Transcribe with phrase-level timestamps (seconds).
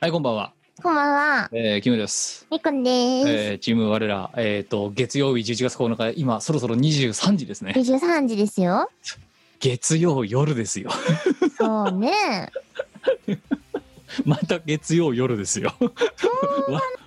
[0.00, 0.52] はい、こんばんは。
[0.82, 2.46] こんばんはえー、キムです。
[2.50, 2.90] みこんで
[3.22, 7.72] す、えー、チーム我ら、えっ、と、月曜日11月9日、今、そろそろ23時ですね。
[7.74, 8.90] 23時ですよ
[9.60, 10.90] 月曜夜ですよ。
[11.56, 12.50] そうね
[14.26, 15.72] また月曜夜ですよ。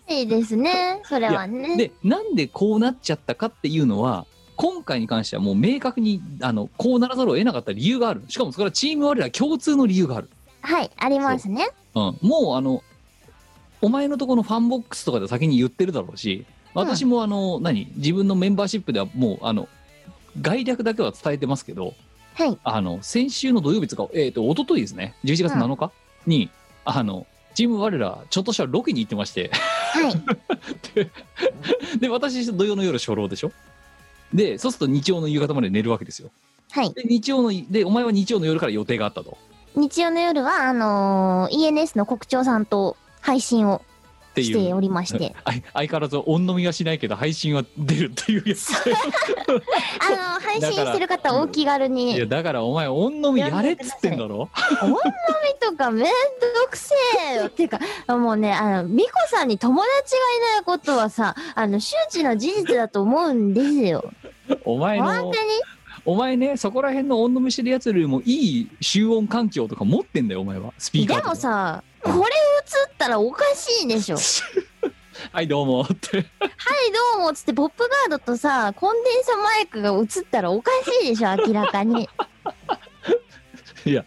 [0.09, 8.23] いいですねそれはねで、なんでこうなっちゃったかっていうのは、今回に関してはもう明確に、あの、こうならざるを得なかった理由がある。
[8.27, 10.29] しかもそれはチーム我ら共通の理由がある。
[10.67, 11.69] はいありますね。
[11.95, 11.99] う。
[11.99, 12.17] ん。
[12.21, 12.83] もう、あの、
[13.81, 19.69] お前のところのファンボックスとかで先に言ってるだろうし、私もあの、何自分のメンバーシップではもう、あの、
[20.41, 21.93] 概略だけは伝えてますけど、
[22.33, 22.57] はい。
[22.63, 25.91] あの、先週の土曜日とか、えっ、と、一昨日ですね、11月7日
[26.25, 26.49] に、
[26.83, 30.13] あの、チーム我ら、ちょっとしたロケに行ってまして、はい。
[31.99, 33.51] で、私、土曜の夜初老でしょ？
[34.33, 36.29] で、そうすると日曜の夕方まで寝るわけですよ。
[36.71, 36.93] はい。
[36.93, 39.37] で、日曜の、で、お前は日曜の夜から予定があったと。
[39.75, 43.81] 日曜の夜はあのー ENS の国長さんと配信を。
[44.39, 45.33] しておりまして。
[45.45, 48.67] 相相変わらず音飲みはしないけど配信は出るっていうやつ。
[48.85, 54.47] で あのー配信してる方お気軽いやにだからお前音飲みやれっつってんだろ？
[54.83, 54.95] 女み
[55.59, 56.11] とかめんど
[56.69, 56.93] くせ
[57.31, 57.45] えよ。
[57.47, 57.79] っていうか
[58.15, 64.05] もうねあの美子さんに友達がいないことはさあの周知の事実だと思うんですよ。
[64.65, 65.33] お前の本当に？
[66.07, 70.73] お前ねそこら辺の音飲みしてるやつよりもいい集音環境とか持ってんだよお前は。
[70.77, 71.29] スピーカーでとか。
[71.31, 72.23] もさこれ映っ
[72.97, 74.17] たらおかしいでしょ。
[75.33, 76.17] はいどうもって。
[76.17, 76.25] はい
[77.17, 82.07] どうもっつってポップガードとさコンデンサマイクが映ったらおかしいでしょ明らかに。
[83.85, 84.05] い いや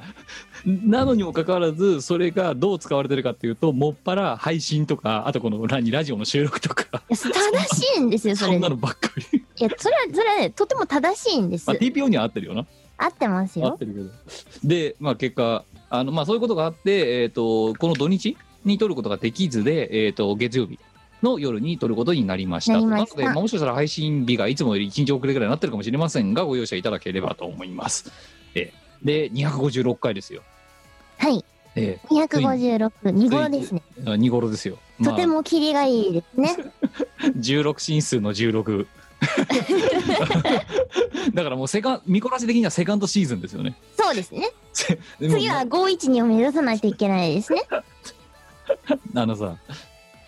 [0.66, 7.02] なのにもかかわらずそれがどう使われてるかっていうともっぱら配信とかあとこの何ラジオの収録とか。
[7.08, 8.56] や正しいんですよそれ。
[8.56, 11.66] んなのばっかり、いやそれはそれはねとても正しいんです。
[11.66, 12.66] まあ、TPO には合ってるよな。
[12.96, 13.68] 合ってますよ。
[13.68, 14.68] 合ってるけど。
[14.68, 20.78] でまあ結果あのまあそういうことがあってえっ、とこの土日に撮ることができずでえっ、と月曜日
[21.22, 22.80] の夜に撮ることになりました。
[22.80, 28.10] なので、まあ、もしかしたら配信日がいつもより1日遅れぐらいになってるかもしれませんがご容赦いただければと思います、
[28.54, 30.42] えーで256回ですよ。
[31.18, 31.44] はい。
[31.76, 33.82] え256二頃ですね。
[33.98, 36.56] ー、2頃ですよ、とてもキリがいいですね。
[37.38, 38.86] 16進数の16
[41.34, 43.76] だからもうセカンミコラジ的にはセカンドシーズンですよね。
[43.96, 44.50] そうですね。
[44.72, 47.62] 次は512を目指さないといけないですね。
[49.14, 49.56] あのさ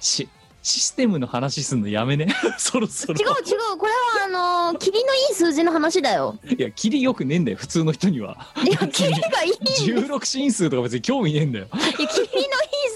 [0.01, 0.29] し
[0.63, 2.29] システムの話すんのやめね。
[2.57, 3.15] そろそろ。
[3.15, 3.79] 違う違う。
[3.79, 4.29] これはあ
[4.73, 6.39] のー、キリのいい数字の話だよ。
[6.57, 8.47] いやキリよくねえんだよ普通の人には。
[8.65, 9.51] いやキリがいい。
[9.51, 11.67] んですよ16進数とか別に興味ねえんだよ。
[11.75, 12.11] いやキリのいい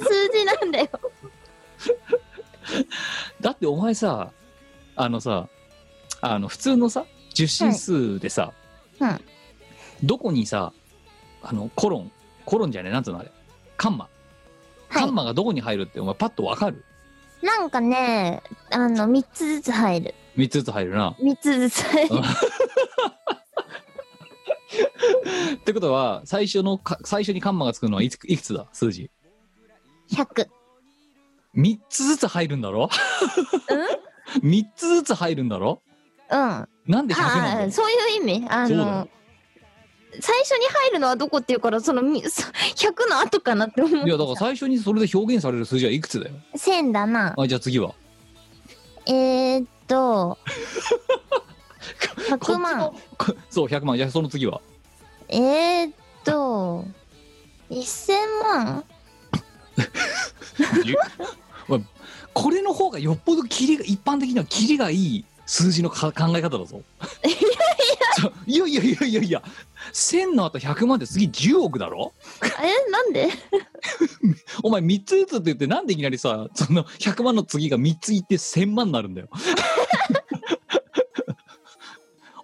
[0.01, 0.89] 数字なんだよ。
[3.41, 4.31] だってお前さ
[4.95, 5.49] あのさ
[6.21, 7.05] あの普通のさ
[7.35, 8.53] 10進数でさ、
[9.01, 9.21] はいうん。
[10.07, 10.73] どこにさ
[11.43, 12.13] あのコロン
[12.45, 13.31] コロンじゃねえなんつうのあれ
[13.77, 14.09] カンマ。
[14.89, 15.03] はい。
[15.03, 16.85] カンマがどこに入るってお前パッとわかる？
[17.43, 20.15] なんかねあの3つずつ入る。
[20.37, 21.17] 3つずつ入るな。
[21.21, 22.15] 3つずつ入る。
[25.55, 28.67] ってことは最初のか最初にカンマがつくのはいついくつだ？
[28.73, 29.11] 数字。
[30.11, 30.47] 100
[31.57, 32.91] 3つずつ入るんだろ？
[34.43, 35.83] うん？3つずつ入るんだろ？
[36.31, 36.39] うん。
[36.39, 38.47] あなんで100なんだそういう意味。
[38.49, 38.91] あそうだよ。
[38.91, 39.09] の
[40.21, 42.43] 最初に入るのはどこっていうからそのみ そ
[42.77, 47.35] 100の後かなって思ういやだから最初にそれで表現される数字はいくつだよ？1000だな。
[47.37, 47.95] あじゃあ次は？
[49.07, 50.39] えー、っと
[52.29, 54.61] 100万こそう100万じゃあその次は？
[55.29, 55.93] えー、っ
[56.25, 56.85] と
[57.71, 58.13] 1000
[58.45, 58.85] 万？
[62.33, 66.83] これの方がよっぽどキリが一般的にはキリがいい数字のか考え方だぞ。
[67.25, 67.47] いやいや。
[68.47, 69.43] いやいやいやいやいや。
[69.93, 72.13] 1000の後100万で次10億だろ？
[72.43, 73.29] え、なんで？
[74.63, 79.29] お前3つずつって言ってなんでいきなりさその100万の次が3ついって1000万になるんだよ。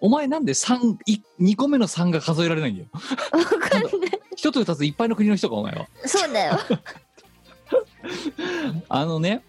[0.00, 2.88] お前なんで3い2個目の3が数えられないんだよ？
[2.92, 3.92] わかんない。
[4.36, 5.88] 一つ二ついっぱいの国の人かお前は。
[6.06, 6.58] そうだよ。
[8.88, 9.42] あのね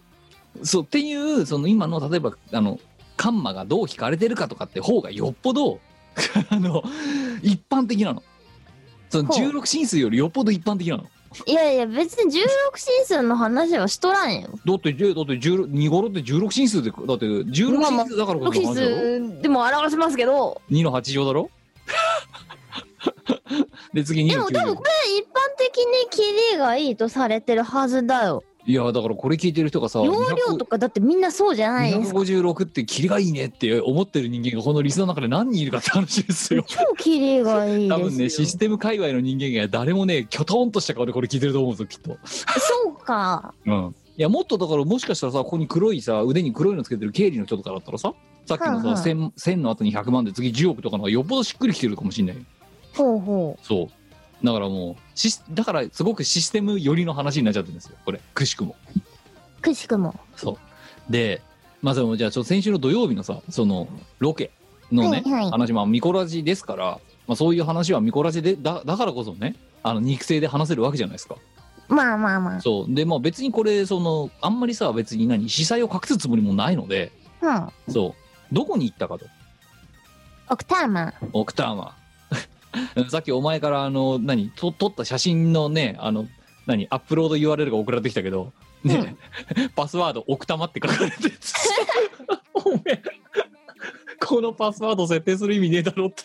[0.62, 2.78] そうっていうその今の例えばあの
[3.16, 5.80] カンマがどう引かれてるかとかって方がよっぽど
[6.50, 6.82] あの
[7.42, 8.22] 一般的なの。
[9.10, 9.46] そのほう。
[9.48, 11.04] 16進数よりよっぽど一般的なの。
[11.46, 12.38] いやいや、別に16
[12.76, 14.50] 進数の話はしとらんよ。
[14.64, 18.96] だってじゅだって16二頃って16進数でだって16まあまあ進数だからこ16進その話だろ
[19.36, 21.50] 数でも表せますけど、2の8乗だろ？
[23.92, 25.26] で次2の9でも多分これ一般
[25.58, 26.22] 的にキ
[26.52, 28.44] リがいいとされてるはずだよ。
[28.66, 32.20] いやだからこれ聞いてる人がさ容量とかだってみんなそうじゃないですか。
[32.20, 36.64] 256ってキリがいいねって思ってる人間がこのリスナーの中で何人いるかって話ですよ。
[36.66, 37.96] 超キリがいいですよ。
[37.96, 42.16] 多分ねシステム界隈の人間が誰もねキョトンとした顔でこれ聞いてると思うんですよきっと。
[42.24, 43.52] そうか。
[43.66, 43.94] うん。
[44.16, 48.14] いやもっとだからもしかしたらさここに黒いさ腕に黒いのつけてる経理の人とかだったらさ
[48.46, 48.94] さっきのさ、はいはい。
[48.94, 52.42] 1000 1000の後に100万で次10億とかの方がよっぽどしっくりきてるかもしんないよ。
[52.94, 53.88] ほうほそう
[54.44, 59.60] だからもうシスだからすごくシステム寄りの話になっちゃってるんですよこれくしくもう。
[59.62, 60.14] くしくも。
[60.36, 60.58] そ
[61.08, 61.40] うで
[61.80, 63.88] まあそのじゃあちょ先週の土曜日のさその
[64.18, 64.50] ロケ
[64.92, 66.84] のね、はいはい話まあミコラジですから、
[67.26, 71.36] まあ、そういう話はミコラジでだだからこそねあの肉声で話せるわけじゃないですか
[71.88, 72.60] まあまあまあ。
[72.60, 77.68] そうでまあ別にこれそのあんまりさ別に何司祭を隠すつもりもないのでうん。
[77.88, 78.14] そ
[78.50, 79.24] うどこに行ったかと
[80.50, 81.14] オクターマン。
[81.32, 82.03] オクターマン
[83.08, 86.26] さっきお前からあの何と撮った写真のねあの
[86.66, 88.52] 何アップロード URL が送られてきたけど
[88.84, 89.16] ね、
[89.74, 91.32] パスワード奥多摩って書かれてる
[92.52, 93.02] おめえ
[94.24, 96.24] このパスワード設定する意味ねえだろって。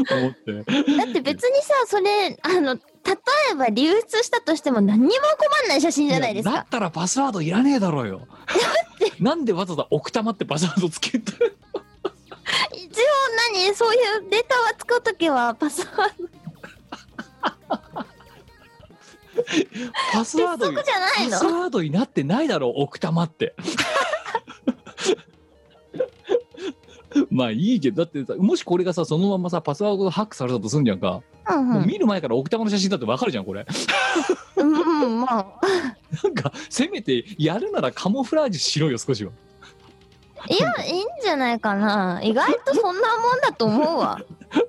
[0.14, 0.52] 思って。
[0.96, 2.80] だって別にさ、それ、あの、例
[3.52, 6.50] えば流出したとしても何にも困んない写真じゃないですか。
[6.50, 8.26] やだったらパスワードいらねえだろうよ。
[9.18, 11.32] なんでわざわざ奥多摩ってパスワードつけて
[12.74, 13.02] 一応
[13.54, 13.74] 何？
[13.74, 16.28] そういうデータは使うときはパスワード。
[20.12, 23.54] パスワード鉄則じゃないパスのワードになってないだろう奥多摩って。
[27.30, 31.62] まあいいけどだってさもしこれがさそのままさパスワードがハックされたとすんじゃんか、うんう。
[31.64, 33.66] もうん見る前から奥多摩の写真だってわかるじゃんこれ。
[34.56, 35.60] うんうん、まあ。
[36.22, 39.32] なんかせめてやるならカモフラージュしろよ少しは
[40.48, 42.20] いや、いいんじゃないかな。
[42.22, 44.20] 意外とそんなもんだと思うわ。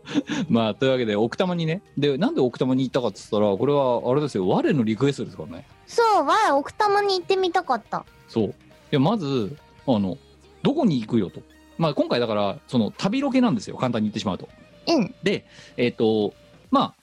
[0.50, 1.82] まあというわけで奥多摩にね。
[1.98, 4.48] でなんで奥多摩に行ったかっつったらこれはあれですよ。
[4.48, 5.68] 我のリクエストですからね。
[5.88, 8.06] そう、わ、奥多摩に行ってみたかった。
[8.28, 8.48] そう。
[8.48, 8.54] い
[8.92, 9.56] やまず
[9.88, 10.18] あの
[10.64, 11.42] どこに行くよと。
[11.78, 13.78] まあ今回だからその旅ロケなんですよ。
[13.78, 14.50] 簡単に言ってしまうと。
[14.88, 15.16] うん。
[15.24, 15.46] で
[15.78, 16.34] えっ、と
[16.70, 16.94] まあ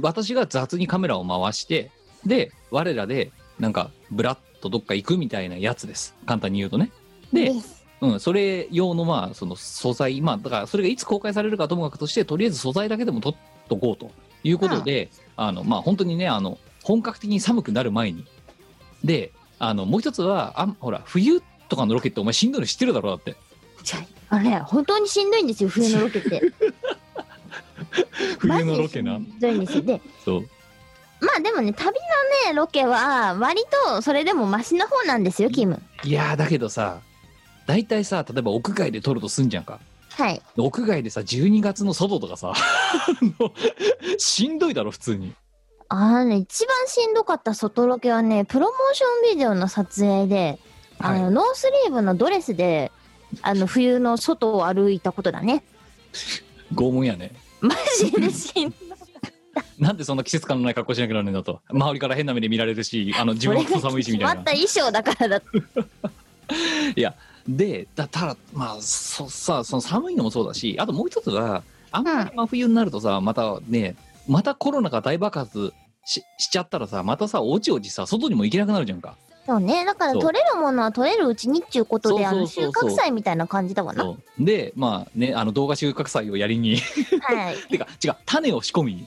[0.00, 1.90] 私が雑にカメラを回して
[2.24, 6.14] で我らでなんかブラッとどっか行くみたいなやつです。
[6.26, 6.90] 簡単に言うとね。
[7.32, 13.34] で、ですうん、それ用のまあその素材まあだからそれがいつ公開されるかともかくとしてとりあえず素材だけでも撮っ
[13.68, 14.10] とこうと
[14.44, 18.26] いうことで、あのまあ本当にねあの本格的に寒くなる前に
[19.02, 23.36] であのもう一つはあんほら冬とかのロケってお前しんどいの知ってるだろだって
[24.28, 26.42] あれ、本当にしんどいんですよ、冬のロケって。
[28.38, 29.82] 冬のロケなしんどいんですよ。
[29.82, 30.48] で、そう
[31.20, 31.92] まあでもね、旅の
[32.50, 35.80] ね、ロケは、割とそれでもマシな方なんですよ、キム。
[36.04, 37.00] いやーだけどさ
[37.66, 39.80] 大体さ例えば屋外で撮るとすんじゃんか
[40.10, 40.40] はい。
[40.56, 42.52] 屋外でさ12月の外とかさ
[44.18, 45.34] しんどいだろ普通に
[45.88, 50.58] あのね、一番しんどかった外ロケはね、プロモーションビデオの撮影で、
[50.98, 52.90] あの、はいノースリーブのドレスで、
[53.42, 55.62] あの、冬の外を歩いたことだね。
[56.74, 58.88] 拷問やねマジでしんどい。
[59.78, 65.40] なんでそんな季節感のない格好しなきゃならねえんだと周りから変な目で見られるしあの自分は寒いしみたいなった衣装だから。
[66.96, 67.14] いや
[67.48, 73.96] でだただまあそさその寒いのもそうだしあともう一つはあんまり真冬になるとさまたね
[74.28, 75.72] またコロナが大爆発
[76.04, 79.16] ししちゃったらさまたさおちおちさ外にも行けなくなるじゃんか。
[79.46, 79.84] そうね。
[79.84, 84.16] だから取れるものは取れるうちにっていうことで、あの、収穫祭みたいな感じだわな。
[84.40, 86.78] でまあねあの動画収穫祭をやりに。
[87.20, 87.56] はい。
[87.70, 88.94] てか違う種を仕込み。
[88.94, 89.06] に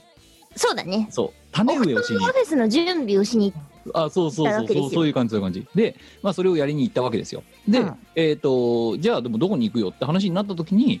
[0.56, 1.08] そうだね。
[1.10, 1.30] そう。
[1.52, 2.16] 種植えをしに。
[2.16, 3.52] オフィスの準備をしに
[3.94, 4.90] あそうそうそうそう。
[4.90, 5.66] そういう感じそういう感じ。
[5.74, 7.42] でまあそれをやりに行ったわけですよ。
[7.68, 7.96] で、うん。
[8.14, 11.00] えっ、とじゃあでもどこに行くよって話になった時に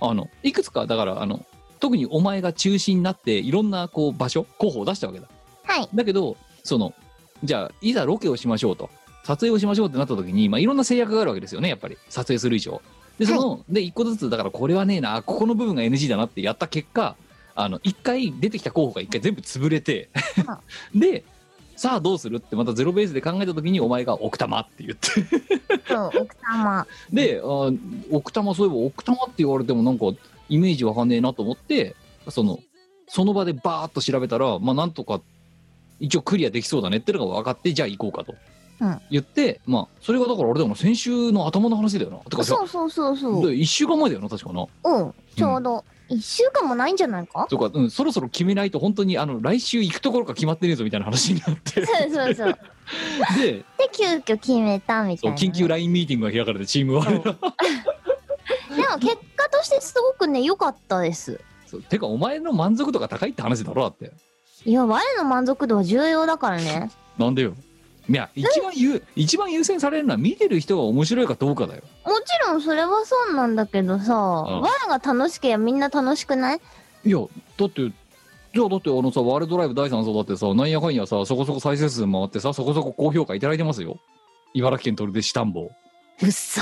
[0.00, 1.44] あのいくつかだからあの
[1.80, 5.28] 特にお前が中心になっていろんなこう場所候補を出したわけだ。
[5.64, 5.88] はい。
[5.94, 6.94] だけどその
[7.42, 8.90] じゃあいざロケをしましょうと。
[9.24, 11.98] 撮影をしましょうってなった時に、まあ、いろんな制約があるわけですよねやっぱり。
[12.08, 12.80] 撮影する以上。
[13.18, 17.16] でその、で一個ずつだからこれはねえなここの部分が NG だなってやった結果
[17.54, 20.08] あの一回出てきた候補が一回全部潰れて。
[20.94, 21.24] で
[21.80, 22.36] さあどうする？
[22.36, 25.08] ってまたゼロベースで考えた時にお前が奥多摩って言って。
[25.88, 26.86] そう、奥様。
[27.10, 27.72] であ
[28.10, 30.04] 奥多摩そういえば奥多摩って言われてもなんか
[30.50, 31.96] イメージわかんねえなと思って
[32.28, 32.58] その
[33.08, 35.22] その場でバーッと調べたらまあなんとか
[36.00, 38.34] 一応クリアできそうだねってのが分かってじゃあ行こうかと。
[38.82, 39.00] うん。
[39.10, 40.76] 言って、まあそれがだからあれだよな。
[40.76, 42.18] 先週の頭の話だよな。
[42.18, 43.46] てかそうそうそうそう。
[43.50, 44.66] で1週間前だよな確かな。
[44.84, 45.82] うん、ちょうど。
[46.10, 47.46] 一週間もないんじゃないか？
[47.48, 52.58] とか、うん、そろそろ決めないと本当にあの来週行くところか決まってねえぞみたいな話になってそうそうそう。
[53.38, 55.38] でで、急遽決めたみたいうな。
[55.38, 61.40] そ緊急 LINE ミーティングが開かれてチームワールドでも結果としてすごくね、良かったです。
[61.88, 64.12] てかお前の満足度が高いって話だろだって
[64.64, 66.90] いや、我の満足度は重要だからね。
[67.16, 67.54] なんでよ
[68.10, 71.82] いや一番優一番優先されるのは見てる人が面白いかどうかだよ。
[72.04, 76.60] もちろんそれはそうなんだけどさ、我が楽しければみんな楽しくない？
[77.04, 77.18] いや
[77.56, 77.92] だって
[78.52, 83.98] じゃあだってあのさワールドライブ第3層だってさなんやかんやさそこそこ再生数回ってさそこそこ高評価いただいてますよ。
[84.54, 85.70] 茨城県取手市田んぼ
[86.20, 86.60] うっそ。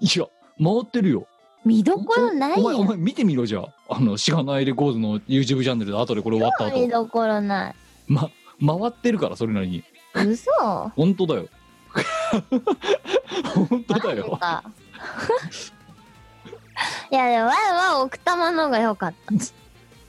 [0.00, 0.26] いや
[0.58, 1.26] 回ってるよ。
[1.66, 2.60] 見どころないよ。
[2.60, 3.96] お前お前見てみろじゃあ。
[3.96, 6.80] あのしがないレコーズの YouTube チャンネルで後でこれ終わった後。
[6.80, 7.74] 見どころない。
[8.08, 9.84] ま回ってるからそれなりに
[10.24, 10.50] 嘘
[10.96, 11.46] 本当だよ
[13.54, 14.64] 本当だマジよか。
[17.10, 19.34] いや、でも我は奥多摩の方が良かった。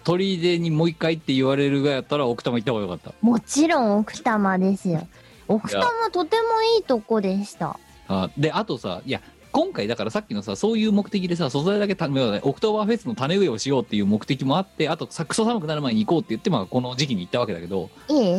[0.03, 5.05] 鳥出にもう一回って言われるがやったら奥多摩行った方がよかったもちろん奥多摩ですよ。
[5.49, 7.77] 奥多摩とてもいいとこでした。
[8.07, 9.21] あであとさいや
[9.51, 17.89] 今回だからさっきのさそういう目的でさ素材だけ種植えオクトーバーフェスの種植えをしようっていう目的もあってあとさクソ寒くなる前に行こうって言ってまあこの時期に行ったわけだけど。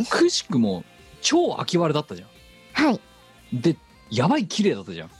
[0.08, 0.84] くしくも
[1.20, 2.26] 超秋晴れだったじゃ
[2.72, 3.00] はい。
[3.56, 3.76] んで
[4.10, 5.10] やばい綺麗だったじゃん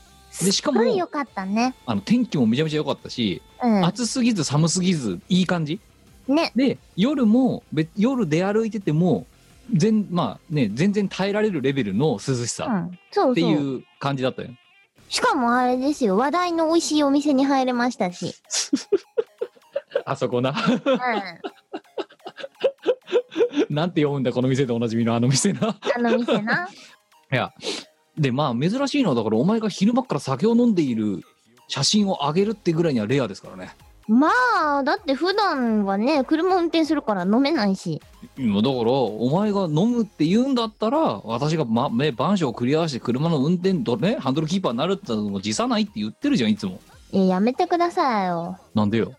[0.44, 1.74] でしかもすっごい良かったね。
[1.86, 3.84] あの天気もめちゃめちゃ良かったし、うん。
[3.84, 5.80] 暑すぎず寒すぎずいい感じ？
[6.28, 6.52] ね。
[6.54, 9.26] で夜もべ夜出歩いてても
[9.72, 12.98] 全まあね全然耐えられるレベルの涼しうさん。
[13.10, 13.50] そうってそう。
[13.50, 14.50] いう感じだったよ、
[15.08, 16.16] しかもあれですよ。
[16.16, 18.34] 話題の美味しいお店に入れましたし。
[20.04, 20.56] あそこなうん。
[23.70, 26.68] なんて読むんだこの店でおなじみのあの店なあの店な。
[27.32, 27.52] いや
[28.16, 31.22] でまあ珍しいのはだからお前が昼間っから酒を飲んでいる
[31.68, 33.74] 写真を上げるってぐらいにはレアですからね
[34.08, 34.30] ま
[34.78, 38.00] あ、だって普段はね、車運転するから飲めないし。
[38.38, 46.80] 今だからお前が飲むって言うんだったら私が、まね、番書をクリアして車の運転とねハンドルキーパーになるってのも辞さないって言ってるじゃんいつも
[47.12, 48.56] いや、やめてくださいよ。
[48.74, 49.12] なんでよ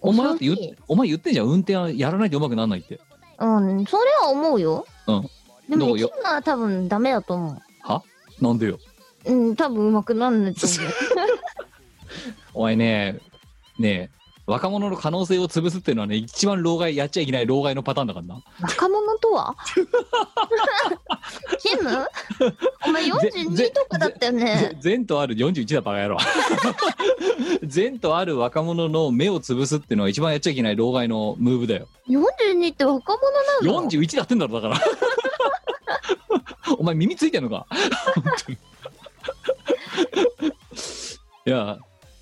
[0.00, 0.56] お前だって言
[0.88, 2.98] お前言ってんじゃん運転はやらないとうまくならないって
[3.38, 4.86] うん、それは思うよ。
[5.06, 5.22] うん。
[5.68, 6.10] でもね、どうよ？
[6.20, 8.02] 今は多分ダメだと思は？
[8.40, 8.78] なんでよ？
[9.26, 9.32] う。
[9.32, 10.78] うん、多分うまくなんないと思う。
[12.54, 13.18] お前ね
[13.78, 14.17] ねえ
[14.48, 18.42] 若者の可能性を潰すっていうのはね一番老害やっちゃいけない老害のパターンだからな。
[18.62, 19.54] 若者とは？
[21.60, 22.06] キム？
[22.86, 24.74] お前ぜ42とかだったよね。
[24.80, 26.16] 善とある41だバカ野郎。
[27.62, 31.86] 善とある若者の目を潰すっていうのは一番やっちゃいけない老害のムーブだよ。
[32.08, 33.18] 42って若
[33.62, 34.80] 者なの41だってんだろだから。
[36.78, 37.66] お前耳ついてんのか？
[41.46, 41.78] いや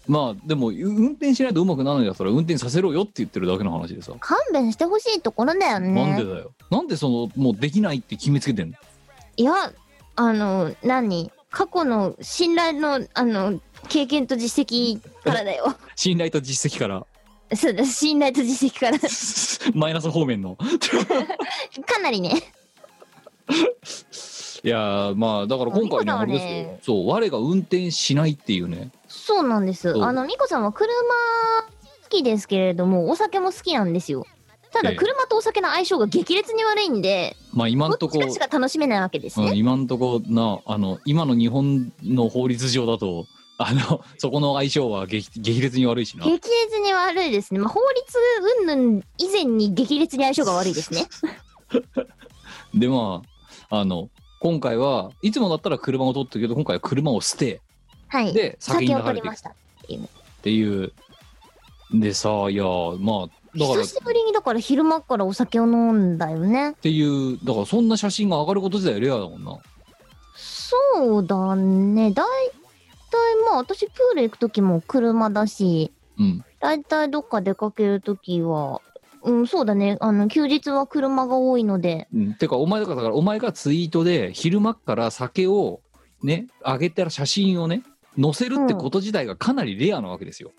[0.07, 5.89] まあでも運転しないとうまくならないんだったら運転させろよって言ってるだけの話でさ、勘弁してほしいところだよね。
[5.91, 6.53] なんでだよ。
[6.71, 8.77] なんでそのもうできないって決めつけてんの？
[9.37, 9.73] いや、
[10.17, 11.31] あの、何？
[11.51, 15.75] 過去の信頼の、あの、経験と実績からだよ。
[15.97, 17.07] 信頼と実績から。
[17.55, 18.99] そうだ、信頼と実績から。
[19.75, 20.57] マイナス方面の。
[21.87, 22.43] かなりね。
[24.65, 29.91] いやーまあだから今回ねああれですそう我が運転しないっていうねそうなんです。
[30.03, 30.89] あの、ミコさんは車
[32.05, 34.27] 好きですけれども、お酒も好きなんですよ。
[34.73, 39.57] ただ、ええ車とお酒の相性が激烈に悪いんで、まあ今んとこどっちかしか楽しめないわけですうんね。
[39.57, 43.27] 今んとこなあの今の日本の法律上だと
[43.59, 47.61] あの そこの相性は激激烈に悪いしな激烈に悪いですね。
[47.61, 48.19] まあ、法律
[48.67, 51.07] 云々以前に激烈に相性が悪いですね。
[52.75, 53.23] でま
[53.71, 54.11] ああの
[54.41, 57.63] 今回はいつもだったら車を取ってるけど今回は車を捨て
[58.09, 58.33] はい。
[58.33, 59.55] で先に酒を流れていくっ取りました。
[60.43, 60.93] ていう
[61.93, 62.65] でさいや
[62.99, 66.75] まあだからっ久しぶりにだから昼間からお酒を飲んだよね。
[66.81, 69.59] ていうだからそんな写真が上がること自体レアだもんな
[70.37, 72.11] そうだね。
[72.11, 72.27] だい
[73.11, 78.81] たいまあ私プール行く時も車だし、うんだいたいどっか出かける時は、
[79.23, 79.99] うん、そうだね。
[80.01, 85.81] あの、休日は車が多いので、うん、てかお前だからお前がツイートで昼間っから酒を
[86.23, 87.83] ね上げたら写真をね
[88.17, 90.53] 乗せるってこと自体がかなりレアなわけですよ。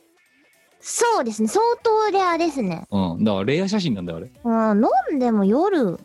[0.79, 1.47] そうですね。
[1.47, 2.87] 相当レアですね。
[2.91, 3.23] うん。
[3.23, 4.31] だからレア写真なんだよ、あれ。
[4.43, 5.99] うん、飲んでも夜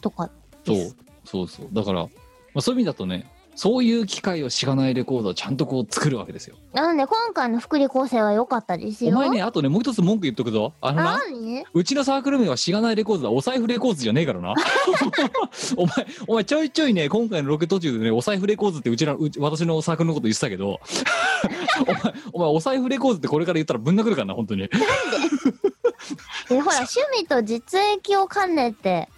[0.00, 0.30] とか
[0.64, 0.76] そう。
[1.24, 1.68] そうそう。
[1.72, 2.08] だから、ま
[2.56, 6.56] あ、そういう意味だとね、そういう機会をしがないレコードをちゃんとこう作るわけですよ。
[6.72, 9.10] なので今回の福利厚生は良かったですよ。
[9.10, 10.72] お前ね、あとね、もう一つ文句言っとくぞ。
[10.80, 11.64] あのな、何？
[11.72, 14.54] うちのサークル名はしがないレコードだ、お財布レコーズじゃねえからな。
[15.76, 20.80] お前、お前ちょいちょいね、今回のロケ途中でね、お財布レコーズってうちら、うち私のサークルのこと言ってたけど、
[21.86, 24.62] お前、お前、お財布レコーズってこれから言ったらぶん殴るからな、本当に。
[24.62, 26.60] で？
[26.60, 29.08] ほら、 趣味と実益を兼ねて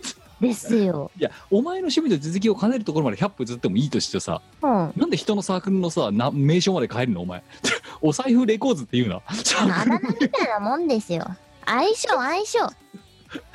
[0.40, 1.10] ですよ。
[1.18, 4.92] いや、お前の趣味と実績を兼ねるところまで100歩ずってもいいとしてさ、うん。
[4.96, 7.42] なんで人のサークルのさ、な名称まで変えるのお前？
[8.02, 9.16] お財布レコーズって言うな。
[9.16, 11.26] あのあだ名みたいなもんですよ。
[11.66, 12.58] 相性相性。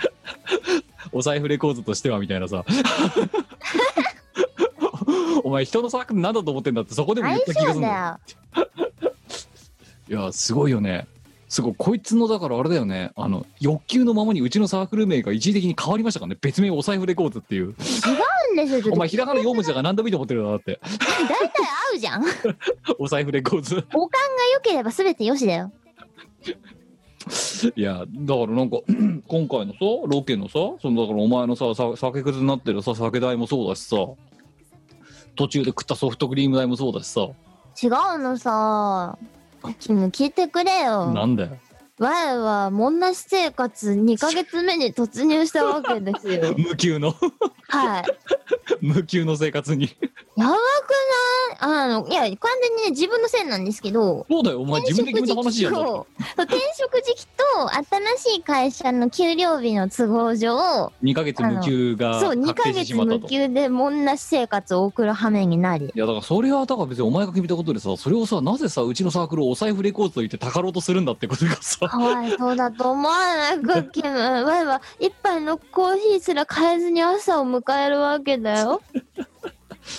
[1.12, 2.65] お財布レコーズとしてはみたいなさ。
[5.43, 8.19] お前人のサークルなんだと思ってんだってそこでも言っ相た気がするんだ
[8.59, 8.65] よ。
[10.09, 11.07] いや、すごいよね。
[11.50, 13.12] すごい、こいつのだからあれだよね。
[13.15, 16.38] あの、欲求のままにうちのサークル名が一時的に変わりましたからね。
[16.39, 17.63] 別名お財布レコーズっていう。
[17.63, 18.94] 違うんですよ。
[18.94, 20.79] お前ひらがな4文字だから何でもいいと思ってるよなだって。
[20.84, 22.24] 大体合うじゃん。
[23.00, 23.75] お財布レコーズ。
[23.91, 25.72] 五感が良ければ全て良しだよ。
[27.75, 28.77] いや、だからなんか、
[29.27, 33.98] 今回のさ、ロケのさ、そのだからお前のさ、さ酒くずになってるさ、酒代もそうだしさ、
[35.36, 37.22] 途中で食ったソフトクリーム代もそうだしさ、
[37.82, 39.18] 違うのさ。
[39.79, 41.11] 君聞いてくれよ。
[41.13, 41.57] なんだよ。
[42.00, 46.56] 我は、もんなし生活2ヶ月目に突入したわけですよ。
[46.58, 47.13] 無給の、
[47.68, 48.03] はい。
[48.82, 49.89] 無給の生活に。
[50.38, 50.60] やばくない？
[51.62, 52.29] あの、いや、完
[52.62, 55.74] 全にね、自分のせいなんですけど、そうだよ、お前自分で決めた話じゃん。
[55.74, 57.34] だってそう転職時期と
[58.18, 63.18] 新しい会社の給料日の都合上、2ヶ月無給がそう、2確定してヶ月しまったと。
[63.18, 65.91] い無給でもんなし生活を送る羽目になり。
[65.94, 73.61] やだからそれはだから別にお前が決めたことでさそれをさなぜさうちのサークルをお財布レコードと言ってたかろうとするんだってことがさかわいそうだと思わない？
[73.61, 74.09] か、キム。
[74.09, 78.81] わいは一杯のコーヒーすら買えずに朝を迎えるわけだよ。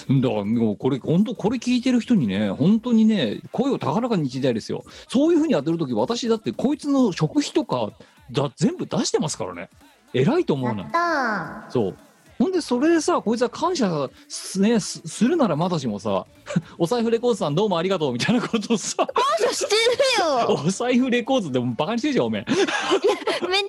[0.08, 4.84] だからもうこれ本当これ聞いてる人にね本当にね声を高らかに一台ですよ。
[5.08, 7.90] そういうふうにやってる時私だってこいつの食費とか
[8.30, 9.68] だ全部出してますからね。
[10.12, 11.96] 偉いと思うなそう
[12.40, 16.24] ほんでそれでさこいつは感謝す,、ね、すするならまだしもさ
[16.78, 19.06] お財布レコードさんどうもありがとうみたいなことをさー。
[19.06, 23.68] 感謝してるよ お財布レコードでもバカにしてるじゃんおめえめちゃめちゃ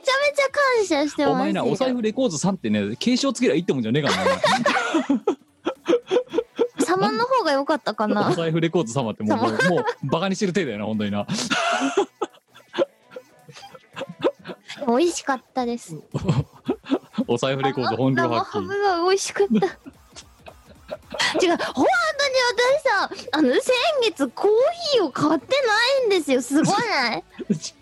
[0.77, 1.31] 感謝してますよ。
[1.31, 4.31] お前なお財布レコードさんってね継承つけりゃいいってもんじゃねえからな
[6.85, 8.31] 様の方が良かったかおな。
[8.35, 9.57] 財布レコード様ってもうもうも
[10.03, 11.27] うバカにしてる手だよな本当にな
[14.87, 15.97] 美味しかったです。
[17.27, 19.67] お財布レコード本領生発揮ハムが美味しかった。
[21.41, 21.87] 違う、本当に
[22.73, 23.63] 私さ、あの、先
[24.01, 24.51] 月コー
[24.93, 25.55] ヒーを買って
[26.01, 26.41] ないんですよ。
[26.41, 27.23] すごいない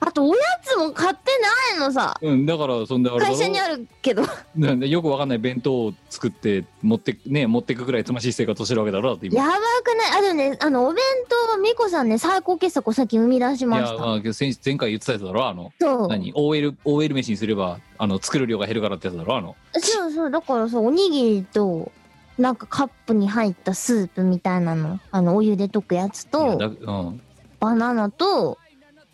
[0.00, 1.30] あと、おやつも買って
[1.76, 2.18] ないのさ。
[2.20, 4.22] うんだからそんであれだろ会社にあるけど。
[4.54, 10.20] なんでよくわかんない弁当を作って持ってね持ってくぐらいつましい生活をしてるわけだろだって今やばくない？
[10.20, 13.96] あとね、あの、お弁当はミコさんね、最高傑作をさっき生み出しいやました。
[13.96, 16.08] まあ先前回言ってたやつだろあのそう。
[16.08, 21.90] 何？OL, OL 飯にすればあの作る量が減るからってやつだろあのそうそう、だからさ、おにぎりと、
[22.38, 26.70] なんかカップに入ったスープみたいなの、あの、お湯で溶くやついやと、だう
[27.12, 27.22] ん
[27.60, 28.56] バナナと、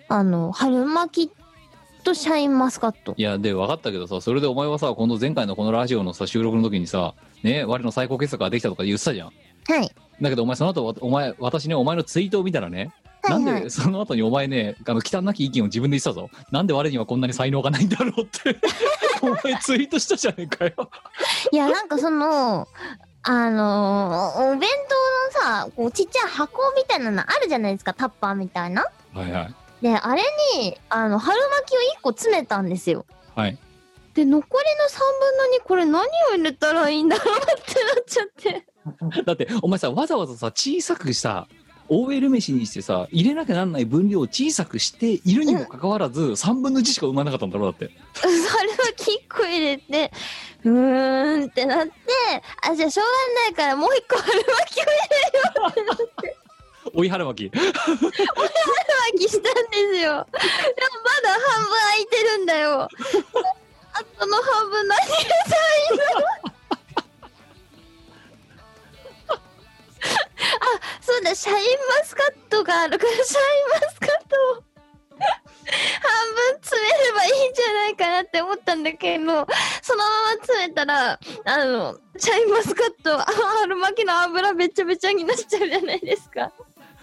[0.08, 1.32] あの、春巻き
[2.04, 3.14] とシャインマスカット。
[3.16, 9.32] いやで分かったけどさそれでお前はさ今度前回のこのラジオのさ収録の時にさね我の最高傑作ができたとか言ってたじゃん
[9.68, 9.90] はい。
[10.22, 12.92] だけどお前その後わお前私ねお前のツイートを見たらね
[13.22, 18.56] はいはいなんでその後にお前ねあの忌憚なき意見を自分で言ってたぞなんで我にはこんなに才能がないんだろうって
[19.22, 20.72] お前ツイートしたじゃねえかよ
[21.50, 22.68] いや、なんかその、
[23.22, 24.68] あのーお弁
[25.34, 28.86] 当のさ、こうちっちゃい箱みたいなのあるじゃないですか、タッパーみたいな。
[29.14, 30.22] はいはいで、あれ
[30.58, 33.04] に、あの、春巻きを1個詰めたんですよ。
[33.34, 33.58] はい
[34.14, 38.66] で、残りの3分の2、これ何を入れたらいいんだろうってなっちゃって。
[39.24, 41.48] だってお前さわざわざさ小さくさ
[41.88, 50.12] OL 飯にしてさ入れなきゃなんない分量を小さくしているにもかかわらず3分の1しか生まなかったんだろうだってそれは1個入れて、
[50.64, 51.92] うーんってなって、
[52.62, 56.45] あ、じゃあしょうがないからもう1個春巻きを
[56.94, 57.78] 追い春巻き春巻
[59.18, 60.00] きしたんですよ。
[60.00, 60.28] でもま
[61.22, 62.88] だ半分空いてるんだよ。
[63.92, 65.16] あとの半分何が足
[65.90, 66.04] りんの？
[70.58, 70.64] あ、
[71.00, 74.62] そうだ、シャインマスカットがあるから、シャインマスカットを半
[76.34, 79.46] 分詰めればいいんじゃないかなって思ったんだけど、そのまま
[80.32, 86.52] 詰めたら、あの、シャインマスカット、あ春巻きの油べちゃべちゃになっちゃうじゃないですか。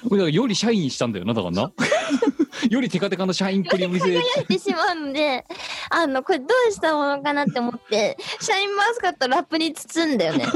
[0.10, 1.72] 俺だからより社員にしたんだよなだからな。
[2.70, 5.46] よりテカテカの社員っぷりを見せ輝いてしまうので、
[5.90, 10.46] あの、これどうしたものかなって思って、シャインマスカットラップに包んだよね。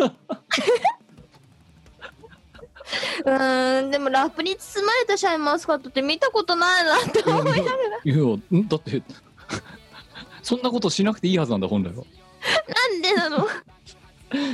[3.26, 7.66] うーん、でもラップに包まれたシャインマスカットって見たことないなって思いながら、
[8.04, 9.04] いやんだって
[10.42, 12.06] そんなことしなくていいはずなんだ本来は。
[12.68, 13.46] なんでなの？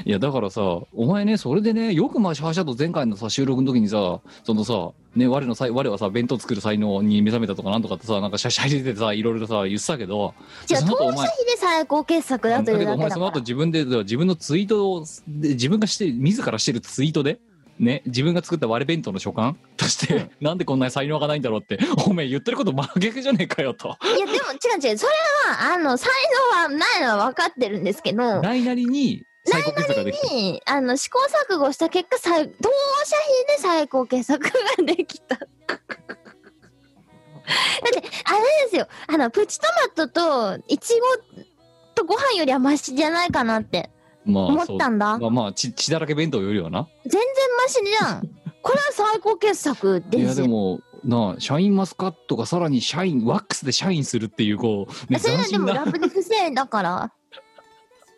[0.06, 0.62] いやだからさ
[0.94, 10.34] お前ねそれでねよくまあシャーシャと前回のさ収録の時にさそのさね我のさ我はさ弁当作る才能に目覚めたとかなんとかってさなんかシャシャ入れてさいろいろさ言ってたけど
[10.66, 13.40] じゃあ、その後お前投資費で最高傑作だというだけどお前その後。
[13.40, 17.40] 自分で自分のツイートをで自分がして自らしてるツイートで
[17.80, 23.98] ね自分が作った割れ弁当の所感 として、なんでこんなに才能がないんだろうってお前言ってること真逆じゃねえかよと。
[24.18, 25.14] いや、でも違う違う、それ
[25.50, 26.12] は、あの、才
[26.56, 32.70] 能はないのは分かってるんですけど、ないなりに最高傑作ができたにあの試行錯誤した結果最当
[33.06, 34.50] 社費で最高傑作が
[34.86, 35.38] できた。
[35.46, 35.48] だっ
[37.92, 41.44] てあれですよあのプチトマトとイチゴ
[41.94, 43.90] とご飯よりはマシじゃないかなって
[44.26, 45.18] ま思ったんだ。
[45.18, 47.22] まあまあ血血だらけ弁当よりはな全然
[47.58, 48.30] マシじゃん。
[48.62, 50.30] これは最高傑作いですよ。
[50.30, 57.12] やでもなあシャインマスカットがさらにシャインワックスでシャインするっていうこう、ね、それはでもラップで不正だから。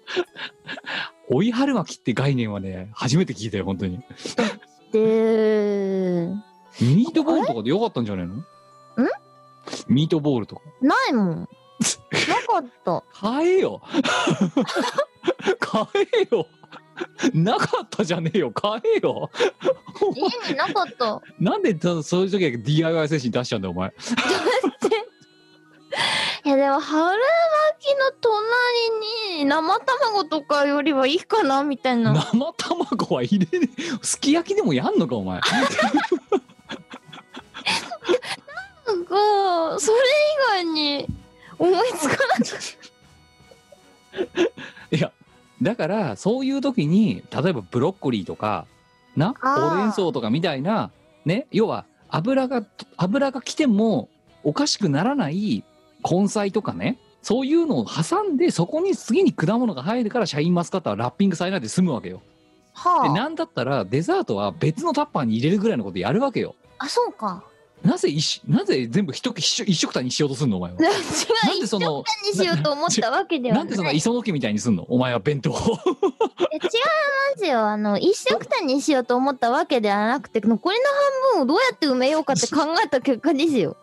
[1.30, 4.00] 追い春巻きって概念はね初めて聞いたよ本当に。
[4.92, 6.30] で、
[6.82, 8.36] ミートボールとかでよかったんじゃないの？
[8.36, 8.46] ん
[9.88, 10.62] ミートボールとか。
[10.82, 11.36] ないもん。
[12.30, 13.04] なかった。
[13.14, 13.82] 買えよ。
[15.60, 15.84] 買
[16.22, 16.48] えよ。
[17.34, 18.52] なかったじゃねえよ。
[18.52, 19.30] 買えよ。
[20.16, 21.22] 家になかった。
[21.40, 23.94] なんでたそういう時は DIY 精神出しちゃうんだよお前
[26.45, 32.13] いやでも春巻きの隣に生卵とかよりはいいかなみたいな。
[32.13, 35.49] 生卵は入れねえすき焼きでもやんのかお前な
[38.93, 40.01] んかそれ以
[40.51, 41.08] 外に
[41.58, 42.36] 思いつかな
[44.93, 44.97] い。
[44.97, 45.12] いや
[45.63, 48.67] だからそういう時に例えばブロッコリーとか
[49.15, 50.91] なほうれん草とかみたいな
[51.25, 52.63] ね要は油が
[52.97, 54.10] 油が来ても
[54.43, 55.63] おかしくならない
[56.10, 62.22] 根菜とかねそういうのを挟んでそこに次に果物が入るからシャインマスカットはラッピングされないで済むわけよ。
[62.76, 66.56] ではなんだったらデザートは別のタッパーに入れるぐらいのことやるわけよ。
[66.78, 66.86] あ。
[66.86, 67.44] あそうか。
[67.84, 70.78] なぜ一緒なぜ全部一一緒一緒くたにしようとすんのお前は？
[70.82, 70.89] な
[71.56, 73.70] んでその一緒にしようと思ったわけではなんい。
[73.70, 74.86] なでそんな磯野家みたいにすんの？
[74.89, 77.60] お前は弁当 違いますよ。
[77.68, 80.84] あの一緒くたにしようと思ったわけではなくて残りの
[81.34, 83.78] 半分をどうやって埋めようかって考えた結果ですよ。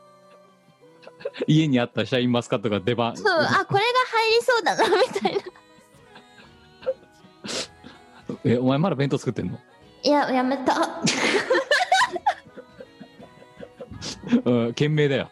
[1.47, 3.17] 家にあったシャインマスカットが出番。
[3.17, 5.43] そうあこれが入りそうだなみたいな。
[8.55, 9.59] えお前まだ弁当作ってんの？
[10.03, 10.75] いややめた。
[14.45, 15.31] うん懸命だよ。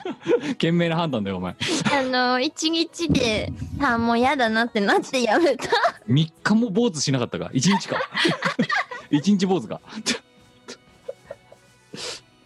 [0.52, 1.54] 懸命な判断だよお前。
[1.92, 5.68] あの一日であもうやだなってなってやめた。
[6.08, 8.00] 3日も坊主しなかったか？1日か。
[9.10, 9.80] 1日坊主か。